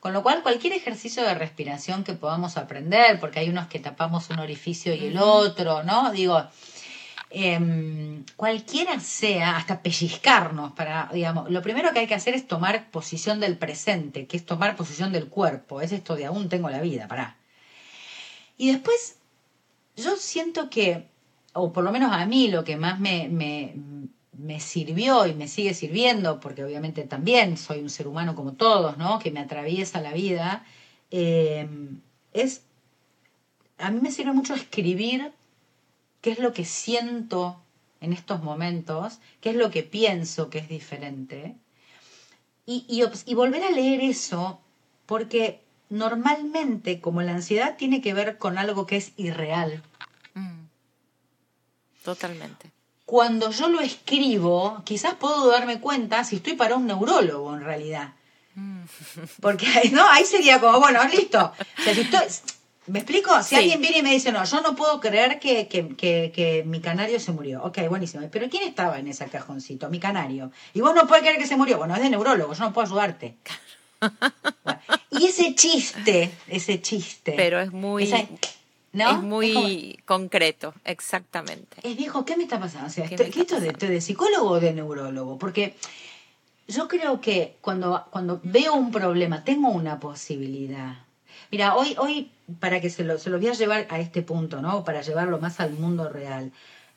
Con 0.00 0.12
lo 0.12 0.24
cual, 0.24 0.42
cualquier 0.42 0.72
ejercicio 0.72 1.22
de 1.22 1.34
respiración 1.34 2.02
que 2.02 2.14
podamos 2.14 2.56
aprender, 2.56 3.20
porque 3.20 3.38
hay 3.38 3.48
unos 3.48 3.68
que 3.68 3.78
tapamos 3.78 4.28
un 4.30 4.40
orificio 4.40 4.92
y 4.92 5.06
el 5.06 5.18
otro, 5.18 5.84
¿no? 5.84 6.10
Digo, 6.10 6.44
eh, 7.34 8.24
cualquiera 8.36 9.00
sea, 9.00 9.56
hasta 9.56 9.82
pellizcarnos 9.82 10.72
para, 10.72 11.08
digamos, 11.12 11.50
lo 11.50 11.62
primero 11.62 11.92
que 11.92 12.00
hay 12.00 12.06
que 12.06 12.14
hacer 12.14 12.34
es 12.34 12.46
tomar 12.46 12.90
posición 12.90 13.40
del 13.40 13.56
presente, 13.56 14.26
que 14.26 14.36
es 14.36 14.44
tomar 14.44 14.76
posición 14.76 15.12
del 15.12 15.28
cuerpo, 15.28 15.80
es 15.80 15.92
esto 15.92 16.14
de 16.14 16.26
aún 16.26 16.48
tengo 16.48 16.68
la 16.68 16.82
vida, 16.82 17.08
para. 17.08 17.36
Y 18.58 18.70
después, 18.70 19.16
yo 19.96 20.16
siento 20.16 20.68
que, 20.68 21.08
o 21.54 21.72
por 21.72 21.84
lo 21.84 21.92
menos 21.92 22.12
a 22.12 22.26
mí 22.26 22.48
lo 22.48 22.64
que 22.64 22.76
más 22.76 23.00
me, 23.00 23.28
me, 23.28 23.74
me 24.32 24.60
sirvió 24.60 25.26
y 25.26 25.34
me 25.34 25.48
sigue 25.48 25.72
sirviendo, 25.72 26.38
porque 26.38 26.64
obviamente 26.64 27.02
también 27.04 27.56
soy 27.56 27.80
un 27.80 27.90
ser 27.90 28.08
humano 28.08 28.34
como 28.34 28.52
todos, 28.52 28.98
¿no? 28.98 29.18
Que 29.18 29.30
me 29.30 29.40
atraviesa 29.40 30.00
la 30.02 30.12
vida, 30.12 30.66
eh, 31.10 31.66
es, 32.32 32.62
a 33.78 33.90
mí 33.90 34.00
me 34.02 34.10
sirve 34.10 34.32
mucho 34.32 34.54
escribir 34.54 35.32
qué 36.22 36.30
es 36.30 36.38
lo 36.38 36.54
que 36.54 36.64
siento 36.64 37.60
en 38.00 38.12
estos 38.12 38.42
momentos, 38.42 39.18
qué 39.40 39.50
es 39.50 39.56
lo 39.56 39.70
que 39.70 39.82
pienso 39.82 40.48
que 40.48 40.58
es 40.58 40.68
diferente. 40.68 41.56
Y, 42.64 43.02
volver 43.34 43.64
a 43.64 43.70
leer 43.70 44.00
eso, 44.00 44.60
porque 45.04 45.60
normalmente 45.90 47.00
como 47.00 47.20
la 47.22 47.32
ansiedad 47.32 47.76
tiene 47.76 48.00
que 48.00 48.14
ver 48.14 48.38
con 48.38 48.56
algo 48.56 48.86
que 48.86 48.96
es 48.96 49.12
irreal. 49.16 49.82
Mm. 50.34 50.66
Totalmente. 52.04 52.70
Cuando 53.04 53.50
yo 53.50 53.68
lo 53.68 53.80
escribo, 53.80 54.80
quizás 54.84 55.14
puedo 55.14 55.50
darme 55.50 55.80
cuenta 55.80 56.24
si 56.24 56.36
estoy 56.36 56.54
para 56.54 56.76
un 56.76 56.86
neurólogo 56.86 57.54
en 57.54 57.62
realidad. 57.62 58.14
Mm. 58.54 58.84
Porque 59.40 59.66
no, 59.92 60.08
ahí 60.08 60.24
sería 60.24 60.60
como, 60.60 60.78
bueno, 60.80 61.02
listo. 61.08 61.52
O 61.78 61.82
sea, 61.82 61.94
si 61.94 62.02
estoy, 62.02 62.26
¿Me 62.92 62.98
explico? 62.98 63.42
Si 63.42 63.54
alguien 63.54 63.80
viene 63.80 64.00
y 64.00 64.02
me 64.02 64.10
dice, 64.10 64.32
no, 64.32 64.44
yo 64.44 64.60
no 64.60 64.76
puedo 64.76 65.00
creer 65.00 65.40
que, 65.40 65.66
que, 65.66 65.96
que, 65.96 66.62
mi 66.66 66.78
canario 66.82 67.18
se 67.18 67.32
murió. 67.32 67.62
Ok, 67.64 67.78
buenísimo. 67.88 68.28
Pero 68.30 68.50
¿quién 68.50 68.64
estaba 68.64 68.98
en 68.98 69.08
ese 69.08 69.24
cajoncito? 69.30 69.88
Mi 69.88 69.98
canario. 69.98 70.52
Y 70.74 70.82
vos 70.82 70.94
no 70.94 71.06
puedes 71.06 71.22
creer 71.22 71.38
que 71.38 71.46
se 71.46 71.56
murió. 71.56 71.78
Bueno, 71.78 71.94
es 71.94 72.02
de 72.02 72.10
neurólogo, 72.10 72.52
yo 72.52 72.64
no 72.64 72.74
puedo 72.74 72.86
ayudarte. 72.86 73.36
y 75.10 75.24
ese 75.24 75.54
chiste, 75.54 76.32
ese 76.48 76.82
chiste. 76.82 77.32
Pero 77.34 77.60
es 77.60 77.72
muy... 77.72 78.12
¿no? 78.92 79.10
Es 79.10 79.22
muy 79.22 79.98
concreto, 80.04 80.74
exactamente. 80.84 81.78
Es 81.82 81.96
viejo, 81.96 82.26
¿qué 82.26 82.36
me 82.36 82.42
está 82.42 82.60
pasando? 82.60 82.88
O 82.88 82.90
sea, 82.90 83.08
¿Qué, 83.08 83.14
esto 83.14 83.58
de, 83.58 83.72
de 83.72 84.00
psicólogo 84.02 84.50
o 84.50 84.60
de 84.60 84.74
neurólogo? 84.74 85.38
Porque 85.38 85.76
yo 86.68 86.88
creo 86.88 87.22
que 87.22 87.56
cuando, 87.62 88.06
cuando 88.10 88.38
veo 88.44 88.74
un 88.74 88.92
problema, 88.92 89.44
tengo 89.44 89.70
una 89.70 89.98
posibilidad 89.98 90.98
Mira, 91.52 91.76
hoy, 91.76 91.94
hoy 91.98 92.32
para 92.60 92.80
que 92.80 92.88
se 92.88 93.04
lo, 93.04 93.18
se 93.18 93.28
lo 93.28 93.38
voy 93.38 93.48
a 93.48 93.52
llevar 93.52 93.86
a 93.90 94.00
este 94.00 94.22
punto, 94.22 94.62
¿no? 94.62 94.84
Para 94.84 95.02
llevarlo 95.02 95.38
más 95.38 95.60
al 95.60 95.74
mundo 95.74 96.08
real. 96.08 96.50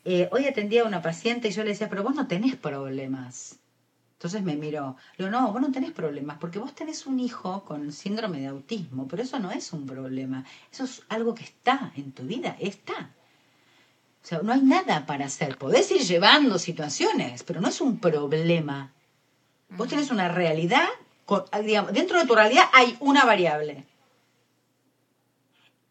Eh, 0.05 0.29
hoy 0.31 0.45
atendía 0.47 0.83
a 0.83 0.87
una 0.87 1.01
paciente 1.01 1.49
y 1.49 1.51
yo 1.51 1.61
le 1.63 1.71
decía, 1.71 1.89
pero 1.89 2.03
vos 2.03 2.15
no 2.15 2.25
tenés 2.25 2.55
problemas. 2.55 3.57
Entonces 4.13 4.43
me 4.43 4.55
miró, 4.55 4.95
le 5.17 5.25
digo, 5.25 5.37
no, 5.37 5.51
vos 5.51 5.61
no 5.61 5.73
tenés 5.73 5.91
problemas, 5.91 6.37
porque 6.37 6.59
vos 6.59 6.73
tenés 6.73 7.05
un 7.05 7.19
hijo 7.19 7.65
con 7.65 7.91
síndrome 7.91 8.39
de 8.39 8.47
autismo, 8.47 9.09
pero 9.09 9.23
eso 9.23 9.39
no 9.39 9.51
es 9.51 9.73
un 9.73 9.85
problema, 9.85 10.45
eso 10.71 10.85
es 10.85 11.03
algo 11.09 11.35
que 11.35 11.43
está 11.43 11.91
en 11.97 12.13
tu 12.13 12.23
vida, 12.23 12.55
está. 12.57 13.11
O 14.23 14.25
sea, 14.25 14.39
no 14.41 14.53
hay 14.53 14.61
nada 14.61 15.05
para 15.05 15.25
hacer. 15.25 15.57
Podés 15.57 15.91
ir 15.91 16.01
llevando 16.01 16.59
situaciones, 16.59 17.43
pero 17.43 17.59
no 17.59 17.67
es 17.67 17.81
un 17.81 17.99
problema. 17.99 18.93
Vos 19.71 19.89
tenés 19.89 20.11
una 20.11 20.29
realidad, 20.29 20.87
digamos, 21.61 21.91
dentro 21.91 22.17
de 22.19 22.25
tu 22.25 22.35
realidad 22.35 22.63
hay 22.71 22.95
una 23.01 23.25
variable 23.25 23.85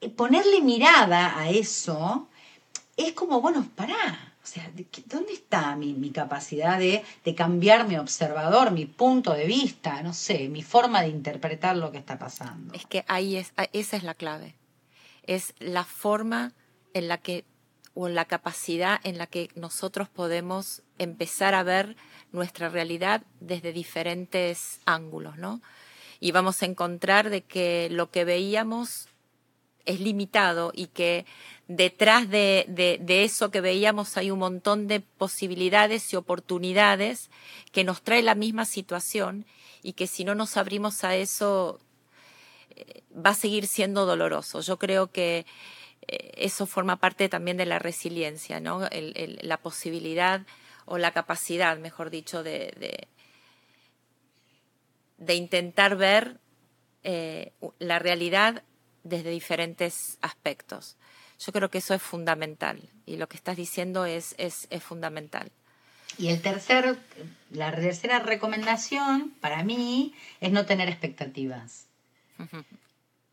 ponerle 0.08 0.60
mirada 0.60 1.38
a 1.38 1.50
eso 1.50 2.28
es 2.96 3.12
como, 3.12 3.40
bueno, 3.40 3.68
pará. 3.74 4.34
O 4.42 4.46
sea, 4.46 4.70
¿dónde 5.06 5.32
está 5.32 5.74
mi, 5.74 5.94
mi 5.94 6.10
capacidad 6.10 6.78
de, 6.78 7.02
de, 7.24 7.34
cambiar 7.34 7.88
mi 7.88 7.96
observador, 7.96 8.72
mi 8.72 8.84
punto 8.84 9.32
de 9.32 9.46
vista, 9.46 10.02
no 10.02 10.12
sé, 10.12 10.50
mi 10.50 10.62
forma 10.62 11.00
de 11.00 11.08
interpretar 11.08 11.76
lo 11.78 11.90
que 11.90 11.96
está 11.96 12.18
pasando? 12.18 12.74
Es 12.74 12.84
que 12.84 13.06
ahí 13.08 13.36
es, 13.36 13.54
esa 13.72 13.96
es 13.96 14.02
la 14.02 14.12
clave. 14.12 14.54
Es 15.22 15.54
la 15.60 15.84
forma 15.84 16.52
en 16.92 17.08
la 17.08 17.16
que, 17.16 17.46
o 17.94 18.08
la 18.08 18.26
capacidad 18.26 19.00
en 19.02 19.16
la 19.16 19.26
que 19.26 19.48
nosotros 19.54 20.10
podemos 20.10 20.82
empezar 20.98 21.54
a 21.54 21.62
ver 21.62 21.96
nuestra 22.30 22.68
realidad 22.68 23.22
desde 23.40 23.72
diferentes 23.72 24.80
ángulos, 24.84 25.38
¿no? 25.38 25.62
Y 26.20 26.32
vamos 26.32 26.62
a 26.62 26.66
encontrar 26.66 27.30
de 27.30 27.40
que 27.40 27.88
lo 27.90 28.10
que 28.10 28.26
veíamos 28.26 29.08
es 29.86 30.00
limitado 30.00 30.72
y 30.74 30.86
que 30.86 31.26
detrás 31.68 32.28
de, 32.28 32.66
de, 32.68 33.24
eso 33.24 33.50
que 33.50 33.60
veíamos 33.60 34.16
hay 34.16 34.30
un 34.30 34.38
montón 34.38 34.86
de 34.86 35.00
posibilidades 35.00 36.12
y 36.12 36.16
oportunidades 36.16 37.30
que 37.72 37.84
nos 37.84 38.02
trae 38.02 38.22
la 38.22 38.34
misma 38.34 38.66
situación 38.66 39.46
y 39.82 39.94
que 39.94 40.06
si 40.06 40.24
no 40.24 40.34
nos 40.34 40.56
abrimos 40.56 41.04
a 41.04 41.16
eso 41.16 41.80
eh, 42.76 43.02
va 43.14 43.30
a 43.30 43.34
seguir 43.34 43.66
siendo 43.66 44.04
doloroso. 44.04 44.60
Yo 44.60 44.78
creo 44.78 45.10
que 45.10 45.46
eh, 46.06 46.32
eso 46.36 46.66
forma 46.66 46.96
parte 46.96 47.28
también 47.28 47.56
de 47.56 47.66
la 47.66 47.78
resiliencia, 47.78 48.60
¿no? 48.60 48.88
la 48.90 49.56
posibilidad 49.58 50.42
o 50.86 50.98
la 50.98 51.12
capacidad, 51.12 51.78
mejor 51.78 52.10
dicho, 52.10 52.42
de, 52.42 53.08
de, 55.16 55.34
intentar 55.34 55.96
ver 55.96 56.38
eh, 57.02 57.52
la 57.78 57.98
realidad 57.98 58.62
desde 59.04 59.30
diferentes 59.30 60.18
aspectos. 60.20 60.96
Yo 61.38 61.52
creo 61.52 61.70
que 61.70 61.78
eso 61.78 61.94
es 61.94 62.02
fundamental 62.02 62.80
y 63.06 63.16
lo 63.16 63.28
que 63.28 63.36
estás 63.36 63.56
diciendo 63.56 64.06
es, 64.06 64.34
es, 64.38 64.66
fundamental. 64.82 65.50
Y 66.16 66.28
el 66.28 66.40
tercer, 66.40 66.98
la 67.50 67.72
tercera 67.72 68.20
recomendación 68.20 69.34
para 69.40 69.62
mí 69.62 70.14
es 70.40 70.52
no 70.52 70.64
tener 70.64 70.88
expectativas. 70.88 71.86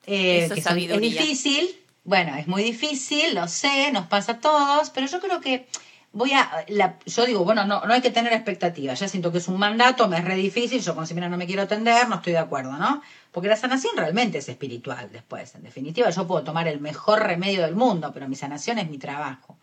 Eh, 0.06 0.46
eso 0.46 0.56
es, 0.56 0.66
es 0.66 1.02
difícil, 1.02 1.76
bueno, 2.04 2.36
es 2.36 2.48
muy 2.48 2.64
difícil, 2.64 3.36
lo 3.36 3.48
sé, 3.48 3.92
nos 3.92 4.08
pasa 4.08 4.34
a 4.34 4.40
todos, 4.40 4.90
pero 4.90 5.08
yo 5.08 5.20
creo 5.20 5.42
que 5.42 5.68
voy 6.14 6.34
a, 6.34 6.66
yo 7.06 7.26
digo, 7.26 7.46
bueno, 7.46 7.66
no, 7.66 7.86
no 7.86 7.94
hay 7.94 8.02
que 8.02 8.12
tener 8.12 8.34
expectativas, 8.34 9.00
ya 9.00 9.08
siento 9.08 9.32
que 9.32 9.38
es 9.38 9.48
un 9.48 9.58
mandato, 9.58 10.08
me 10.08 10.18
es 10.18 10.26
re 10.26 10.36
difícil, 10.36 10.82
yo 10.82 10.94
con 10.94 11.08
Simena 11.08 11.30
no 11.30 11.38
me 11.38 11.46
quiero 11.46 11.62
atender, 11.62 12.10
no 12.10 12.16
estoy 12.16 12.34
de 12.34 12.40
acuerdo, 12.40 12.74
¿no? 12.74 13.02
Porque 13.32 13.48
la 13.48 13.56
sanación 13.56 13.96
realmente 13.96 14.40
es 14.40 14.50
espiritual 14.50 15.10
después, 15.12 15.56
en 15.56 15.64
definitiva 15.64 16.10
yo 16.10 16.28
puedo 16.28 16.44
tomar 16.44 16.68
el 16.68 16.82
mejor 16.82 17.24
remedio 17.24 17.62
del 17.62 17.76
mundo, 17.76 18.12
pero 18.14 18.28
mi 18.28 18.36
sanación 18.36 18.80
es 18.80 18.90
mi 18.90 18.98
trabajo. 18.98 19.58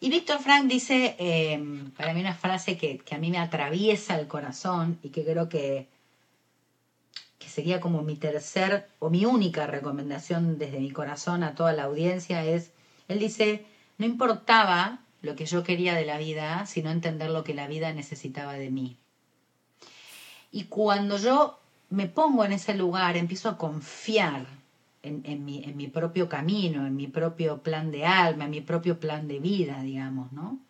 Y 0.00 0.10
Víctor 0.10 0.40
Frank 0.40 0.66
dice, 0.66 1.16
eh, 1.18 1.58
para 1.96 2.12
mí 2.12 2.20
una 2.20 2.34
frase 2.34 2.76
que, 2.76 2.98
que, 2.98 3.14
a 3.14 3.18
mí 3.18 3.30
me 3.30 3.38
atraviesa 3.38 4.18
el 4.18 4.28
corazón 4.28 4.98
y 5.02 5.08
que 5.08 5.24
creo 5.24 5.48
que, 5.48 5.88
que 7.38 7.48
sería 7.48 7.80
como 7.80 8.02
mi 8.02 8.16
tercer 8.16 8.86
o 8.98 9.08
mi 9.08 9.24
única 9.24 9.66
recomendación 9.66 10.58
desde 10.58 10.78
mi 10.78 10.90
corazón 10.90 11.42
a 11.42 11.54
toda 11.54 11.72
la 11.72 11.84
audiencia 11.84 12.44
es, 12.44 12.72
él 13.08 13.18
dice, 13.18 13.64
no 13.96 14.04
importaba 14.04 15.03
lo 15.24 15.36
que 15.36 15.46
yo 15.46 15.62
quería 15.64 15.94
de 15.94 16.04
la 16.04 16.18
vida, 16.18 16.66
sino 16.66 16.90
entender 16.90 17.30
lo 17.30 17.44
que 17.44 17.54
la 17.54 17.66
vida 17.66 17.92
necesitaba 17.92 18.54
de 18.54 18.70
mí. 18.70 18.98
Y 20.52 20.64
cuando 20.64 21.18
yo 21.18 21.58
me 21.90 22.06
pongo 22.06 22.44
en 22.44 22.52
ese 22.52 22.74
lugar, 22.74 23.16
empiezo 23.16 23.48
a 23.48 23.58
confiar 23.58 24.46
en, 25.02 25.44
mi, 25.44 25.64
en 25.64 25.76
mi 25.76 25.88
propio 25.88 26.28
camino, 26.28 26.86
en 26.86 26.96
mi 26.96 27.08
propio 27.08 27.62
plan 27.62 27.90
de 27.90 28.06
alma, 28.06 28.44
en 28.44 28.50
mi 28.50 28.60
propio 28.60 28.98
plan 28.98 29.28
de 29.28 29.38
vida, 29.38 29.82
digamos, 29.82 30.32
¿no? 30.32 30.60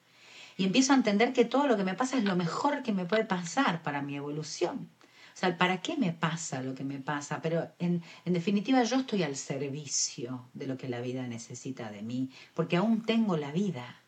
Y 0.57 0.64
empiezo 0.64 0.93
a 0.93 0.97
entender 0.97 1.33
que 1.33 1.45
todo 1.45 1.67
lo 1.67 1.77
que 1.77 1.85
me 1.85 1.95
pasa 1.95 2.17
es 2.17 2.25
lo 2.25 2.37
mejor 2.37 2.83
que 2.83 2.93
me 2.93 3.05
puede 3.05 3.25
pasar 3.25 3.83
para 3.83 4.03
mi 4.03 4.17
evolución. 4.17 4.88
O 5.35 5.37
sea, 5.37 5.59
¿para 5.59 5.81
qué 5.81 5.97
me 5.97 6.12
pasa 6.12 6.62
lo 6.62 6.77
que 6.77 6.85
me 6.85 7.01
pasa? 7.01 7.43
Pero 7.43 7.69
en, 7.81 8.03
en, 8.25 8.33
definitiva 8.33 8.85
yo 8.85 8.97
estoy 8.97 9.25
al 9.25 9.35
servicio 9.35 10.49
de 10.55 10.69
lo 10.69 10.77
que 10.77 10.88
la 10.88 11.01
vida 11.01 11.27
necesita 11.27 11.90
de 11.90 12.03
mí, 12.03 12.31
porque 12.55 12.77
aún 12.77 13.03
tengo 13.03 13.37
la 13.37 13.51
vida. 13.51 14.01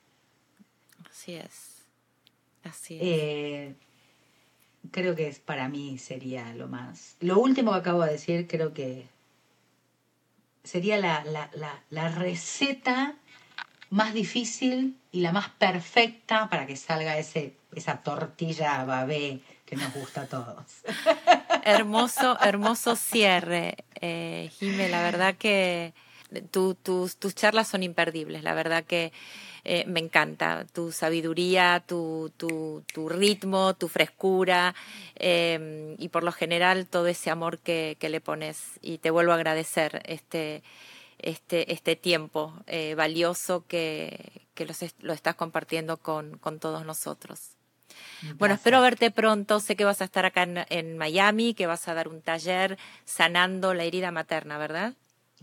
Así 1.27 1.35
es. 1.35 1.83
Así 2.63 2.95
es. 2.95 3.03
Eh, 3.03 3.75
creo 4.93 5.17
que 5.17 5.27
es, 5.27 5.41
para 5.41 5.69
mí 5.69 5.99
sería 5.99 6.55
lo 6.55 6.69
más. 6.69 7.17
Lo 7.19 7.41
último 7.41 7.73
que 7.73 7.79
acabo 7.79 8.05
de 8.05 8.13
decir, 8.13 8.47
creo 8.47 8.73
que 8.73 9.09
sería 10.63 10.99
la, 10.99 11.25
la, 11.25 11.83
la, 11.91 12.09
receta 12.11 13.17
más 13.91 14.15
difícil 14.15 14.97
y 15.11 15.21
la 15.21 15.33
más 15.33 15.49
perfecta 15.49 16.49
para 16.49 16.65
que 16.65 16.77
salga 16.77 17.19
ese, 17.19 17.57
esa 17.75 18.03
tortilla 18.03 18.85
babé 18.85 19.41
que 19.65 19.75
nos 19.75 19.93
gusta 19.95 20.23
a 20.23 20.27
todos. 20.27 20.83
Hermoso, 21.65 22.39
hermoso 22.41 22.95
cierre. 22.95 23.79
eh, 24.01 24.49
Jime, 24.61 24.89
la 24.89 25.03
verdad 25.03 25.35
que 25.35 25.93
tus, 26.53 27.17
tus 27.17 27.35
charlas 27.35 27.67
son 27.67 27.83
imperdibles, 27.83 28.45
la 28.45 28.55
verdad 28.55 28.85
que 28.85 29.13
eh, 29.69 29.85
me 29.89 29.99
encanta 29.99 30.65
tu 30.73 30.93
sabiduría, 30.93 31.83
tu, 31.85 32.33
tu, 32.37 32.85
tu 32.95 33.09
ritmo, 33.09 33.75
tu 33.75 33.89
frescura 33.89 34.77
em, 35.17 35.97
y 35.99 36.09
por 36.09 36.23
lo 36.23 36.31
general 36.31 36.87
todo 36.87 37.09
ese 37.09 37.31
amor 37.31 37.59
que, 37.59 37.97
que, 37.99 38.09
le 38.09 38.21
pones 38.21 38.79
y 38.81 38.99
te 38.99 39.11
vuelvo 39.11 39.33
a 39.33 39.35
agradecer 39.35 40.03
este, 40.07 40.63
este, 41.19 41.73
este 41.73 41.97
tiempo 41.97 42.55
eh, 42.69 42.95
valioso 42.95 43.67
que, 43.67 44.47
que 44.55 44.67
los, 44.67 44.85
lo 45.01 45.13
estás 45.13 45.35
compartiendo 45.35 45.97
con, 45.97 46.39
con 46.39 46.61
todos 46.61 46.87
nosotros. 46.87 47.57
Bueno, 48.37 48.55
espero 48.55 48.81
verte 48.81 49.11
pronto. 49.11 49.59
Sé 49.59 49.75
que 49.75 49.85
vas 49.85 50.01
a 50.01 50.05
estar 50.05 50.25
acá 50.27 50.45
en, 50.45 50.65
en, 50.69 50.97
Miami, 50.97 51.55
que 51.55 51.67
vas 51.67 51.89
a 51.89 51.95
dar 51.95 52.07
un 52.07 52.23
taller 52.23 52.79
sanando 53.05 53.75
la 53.75 53.83
herida 53.83 54.13
materna, 54.13 54.59
¿verdad? 54.59 54.95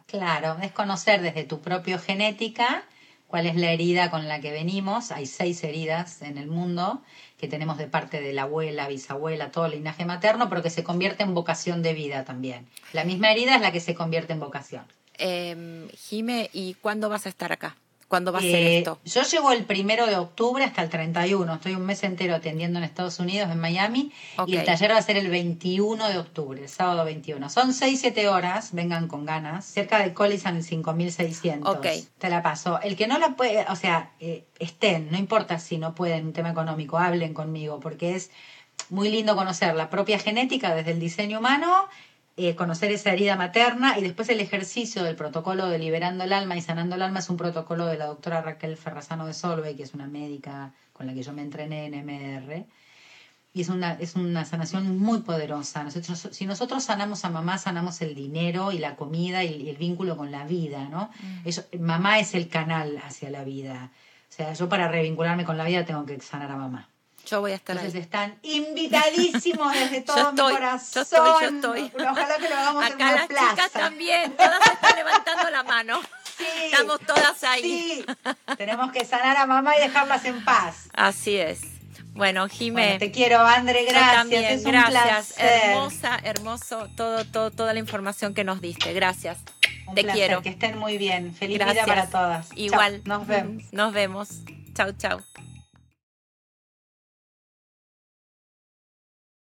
Claro, 0.06 0.58
es 0.62 0.72
conocer 0.72 1.22
desde 1.22 1.44
tu 1.44 1.60
propia 1.60 2.00
genética 2.00 2.86
cuál 3.34 3.48
es 3.48 3.56
la 3.56 3.72
herida 3.72 4.12
con 4.12 4.28
la 4.28 4.42
que 4.42 4.52
venimos. 4.52 5.12
Hay 5.12 5.26
seis 5.26 5.64
heridas 5.64 6.22
en 6.22 6.38
el 6.38 6.46
mundo 6.46 7.02
que 7.40 7.48
tenemos 7.48 7.80
de 7.80 7.88
parte 7.88 8.22
de 8.22 8.32
la 8.32 8.44
abuela, 8.44 8.88
bisabuela, 8.88 9.50
todo 9.50 9.66
el 9.66 9.72
linaje 9.72 10.06
materno, 10.06 10.50
pero 10.50 10.62
que 10.62 10.70
se 10.70 10.84
convierte 10.84 11.24
en 11.24 11.34
vocación 11.34 11.82
de 11.82 11.96
vida 11.96 12.26
también. 12.26 12.68
La 12.92 13.06
misma 13.06 13.32
herida 13.32 13.56
es 13.56 13.62
la 13.62 13.72
que 13.72 13.80
se 13.80 13.96
convierte 13.96 14.34
en 14.34 14.40
vocación. 14.40 14.86
Eh, 15.18 15.88
Jime, 15.98 16.52
¿y 16.54 16.76
cuándo 16.76 17.10
vas 17.10 17.26
a 17.26 17.30
estar 17.30 17.52
acá? 17.52 17.76
¿Cuándo 18.08 18.32
va 18.32 18.40
a 18.40 18.42
ser 18.42 18.56
eh, 18.56 18.78
esto? 18.80 19.00
Yo 19.06 19.24
llego 19.24 19.52
el 19.52 19.66
primero 19.66 20.06
de 20.06 20.16
octubre 20.16 20.64
hasta 20.64 20.82
el 20.82 20.90
31. 20.90 21.54
Estoy 21.54 21.76
un 21.76 21.86
mes 21.86 22.04
entero 22.04 22.36
atendiendo 22.36 22.80
en 22.80 22.86
Estados 22.86 23.20
Unidos, 23.20 23.50
en 23.52 23.60
Miami. 23.60 24.12
Y 24.46 24.58
el 24.58 24.66
taller 24.66 24.92
va 24.92 24.98
a 24.98 25.02
ser 25.02 25.18
el 25.18 25.30
21 25.30 26.10
de 26.10 26.18
octubre, 26.18 26.62
el 26.62 26.70
sábado 26.70 27.06
21. 27.06 27.50
Son 27.50 27.72
6-7 27.72 28.28
horas, 28.28 28.74
vengan 28.74 29.08
con 29.08 29.26
ganas. 29.26 29.66
Cerca 29.66 30.00
de 30.00 30.14
Collison 30.14 30.58
en 30.58 30.64
5600. 30.64 31.76
Ok. 31.76 31.88
Te 32.18 32.30
la 32.30 32.42
paso. 32.44 32.80
El 32.82 32.96
que 32.96 33.08
no 33.08 33.18
la 33.18 33.36
puede, 33.36 33.66
o 33.70 33.76
sea, 33.76 34.12
eh, 34.20 34.46
estén, 34.60 35.10
no 35.12 35.18
importa 35.18 35.60
si 35.60 35.78
no 35.78 35.96
pueden, 35.96 36.28
un 36.28 36.34
tema 36.34 36.52
económico, 36.52 36.98
hablen 36.98 37.34
conmigo, 37.34 37.80
porque 37.80 38.16
es 38.16 38.32
muy 38.90 39.10
lindo 39.10 39.36
conocer 39.36 39.76
la 39.76 39.90
propia 39.90 40.20
genética 40.20 40.76
desde 40.76 40.92
el 40.92 41.00
diseño 41.00 41.40
humano 41.40 41.88
eh, 42.36 42.56
conocer 42.56 42.92
esa 42.92 43.12
herida 43.12 43.36
materna 43.36 44.00
y 44.00 44.02
después 44.02 44.28
el 44.30 44.40
ejercicio 44.40 45.04
del 45.04 45.16
protocolo 45.16 45.68
de 45.68 45.78
liberando 45.78 46.24
el 46.24 46.34
alma 46.34 46.58
y 46.58 46.62
sanando 46.62 46.96
el 46.96 47.04
alma 47.04 47.20
es 47.20 47.30
un 47.30 47.38
protocolo 47.38 47.86
de 47.86 47.98
la 47.98 48.08
doctora 48.08 48.42
Raquel 48.42 48.76
Ferrazano 48.76 49.28
de 49.28 49.36
Solve, 49.36 49.76
que 49.76 49.84
es 49.84 49.94
una 49.94 50.08
médica 50.08 50.74
con 50.94 51.06
la 51.06 51.14
que 51.14 51.22
yo 51.22 51.32
me 51.32 51.44
entrené 51.44 51.86
en 51.86 51.94
MR. 51.94 52.66
Y 53.54 53.62
es 53.62 53.70
una, 53.70 53.94
es 53.94 54.16
una 54.16 54.46
sanación 54.46 54.98
muy 54.98 55.20
poderosa. 55.20 55.84
Nosotros, 55.84 56.30
si 56.32 56.48
nosotros 56.48 56.84
sanamos 56.84 57.24
a 57.24 57.30
mamá, 57.30 57.60
sanamos 57.60 58.02
el 58.02 58.16
dinero 58.16 58.72
y 58.72 58.80
la 58.80 58.96
comida 58.96 59.44
y, 59.44 59.70
el 59.70 59.78
vínculo 59.78 60.18
con 60.18 60.32
la 60.32 60.48
vida, 60.48 60.90
¿no? 60.90 61.12
Mm. 61.22 61.80
mamá 61.80 62.18
es 62.18 62.34
el 62.34 62.50
canal 62.50 63.00
hacia 63.06 63.30
la 63.30 63.44
vida. 63.44 63.92
O 64.28 64.34
sea, 64.36 64.54
yo 64.54 64.68
para 64.70 64.88
revincularme 64.88 65.46
con 65.46 65.58
la 65.58 65.66
vida 65.66 65.86
tengo 65.86 66.04
que 66.08 66.20
sanar 66.20 66.50
a 66.50 66.58
mamá. 66.58 66.90
Yo 67.26 67.40
voy 67.40 67.54
a 67.54 67.56
estar 67.56 67.76
Entonces 67.76 68.02
están 68.02 68.38
invitadísimos 68.42 69.74
desde 69.74 70.02
todo 70.06 70.32
mi 70.34 70.40
corazón. 70.40 70.90
Yo 70.94 71.02
estoy, 71.02 71.42
yo 71.42 71.56
estoy. 71.56 71.92
Ojalá 72.10 72.38
que 72.38 72.50
lo 72.50 72.56
hagamos 72.56 72.84
Acá 72.84 72.94
en 72.94 72.96
una 72.96 73.16
las 73.16 73.50
chicas 73.50 73.72
también, 73.72 74.36
todas 74.36 74.60
están 74.66 74.96
levantando 74.96 75.50
la 75.50 75.64
mano. 75.64 76.02
Sí, 76.38 76.46
Estamos 76.66 77.00
todas 77.02 77.44
ahí. 77.44 77.62
Sí. 77.62 78.06
Tenemos 78.58 78.92
que 78.92 79.06
sanar 79.06 79.38
a 79.38 79.46
mamá 79.46 79.78
y 79.78 79.82
dejarlas 79.82 80.26
en 80.26 80.44
paz. 80.44 80.90
Así 80.94 81.38
es. 81.38 81.62
Bueno, 82.16 82.48
Jimé. 82.48 82.98
te 83.00 83.12
quiero, 83.12 83.40
André, 83.40 83.86
gracias. 83.86 84.14
también, 84.14 84.46
es 84.46 84.64
gracias. 84.64 85.36
Hermosa, 85.38 86.20
hermoso, 86.24 86.88
todo, 86.96 87.26
todo, 87.26 87.50
toda 87.50 87.74
la 87.74 87.80
información 87.80 88.34
que 88.34 88.44
nos 88.44 88.62
diste. 88.62 88.94
Gracias. 88.94 89.40
te 89.96 90.06
quiero. 90.06 90.42
Que 90.42 90.50
estén 90.50 90.78
muy 90.78 90.98
bien. 90.98 91.34
Feliz 91.36 91.58
vida 91.58 91.86
para 91.86 92.08
todas. 92.08 92.50
Igual. 92.56 93.02
Nos 93.06 93.26
vemos. 93.26 93.64
Nos 93.72 93.94
vemos. 93.94 94.30
Chau, 94.76 94.92
chau. 94.94 95.22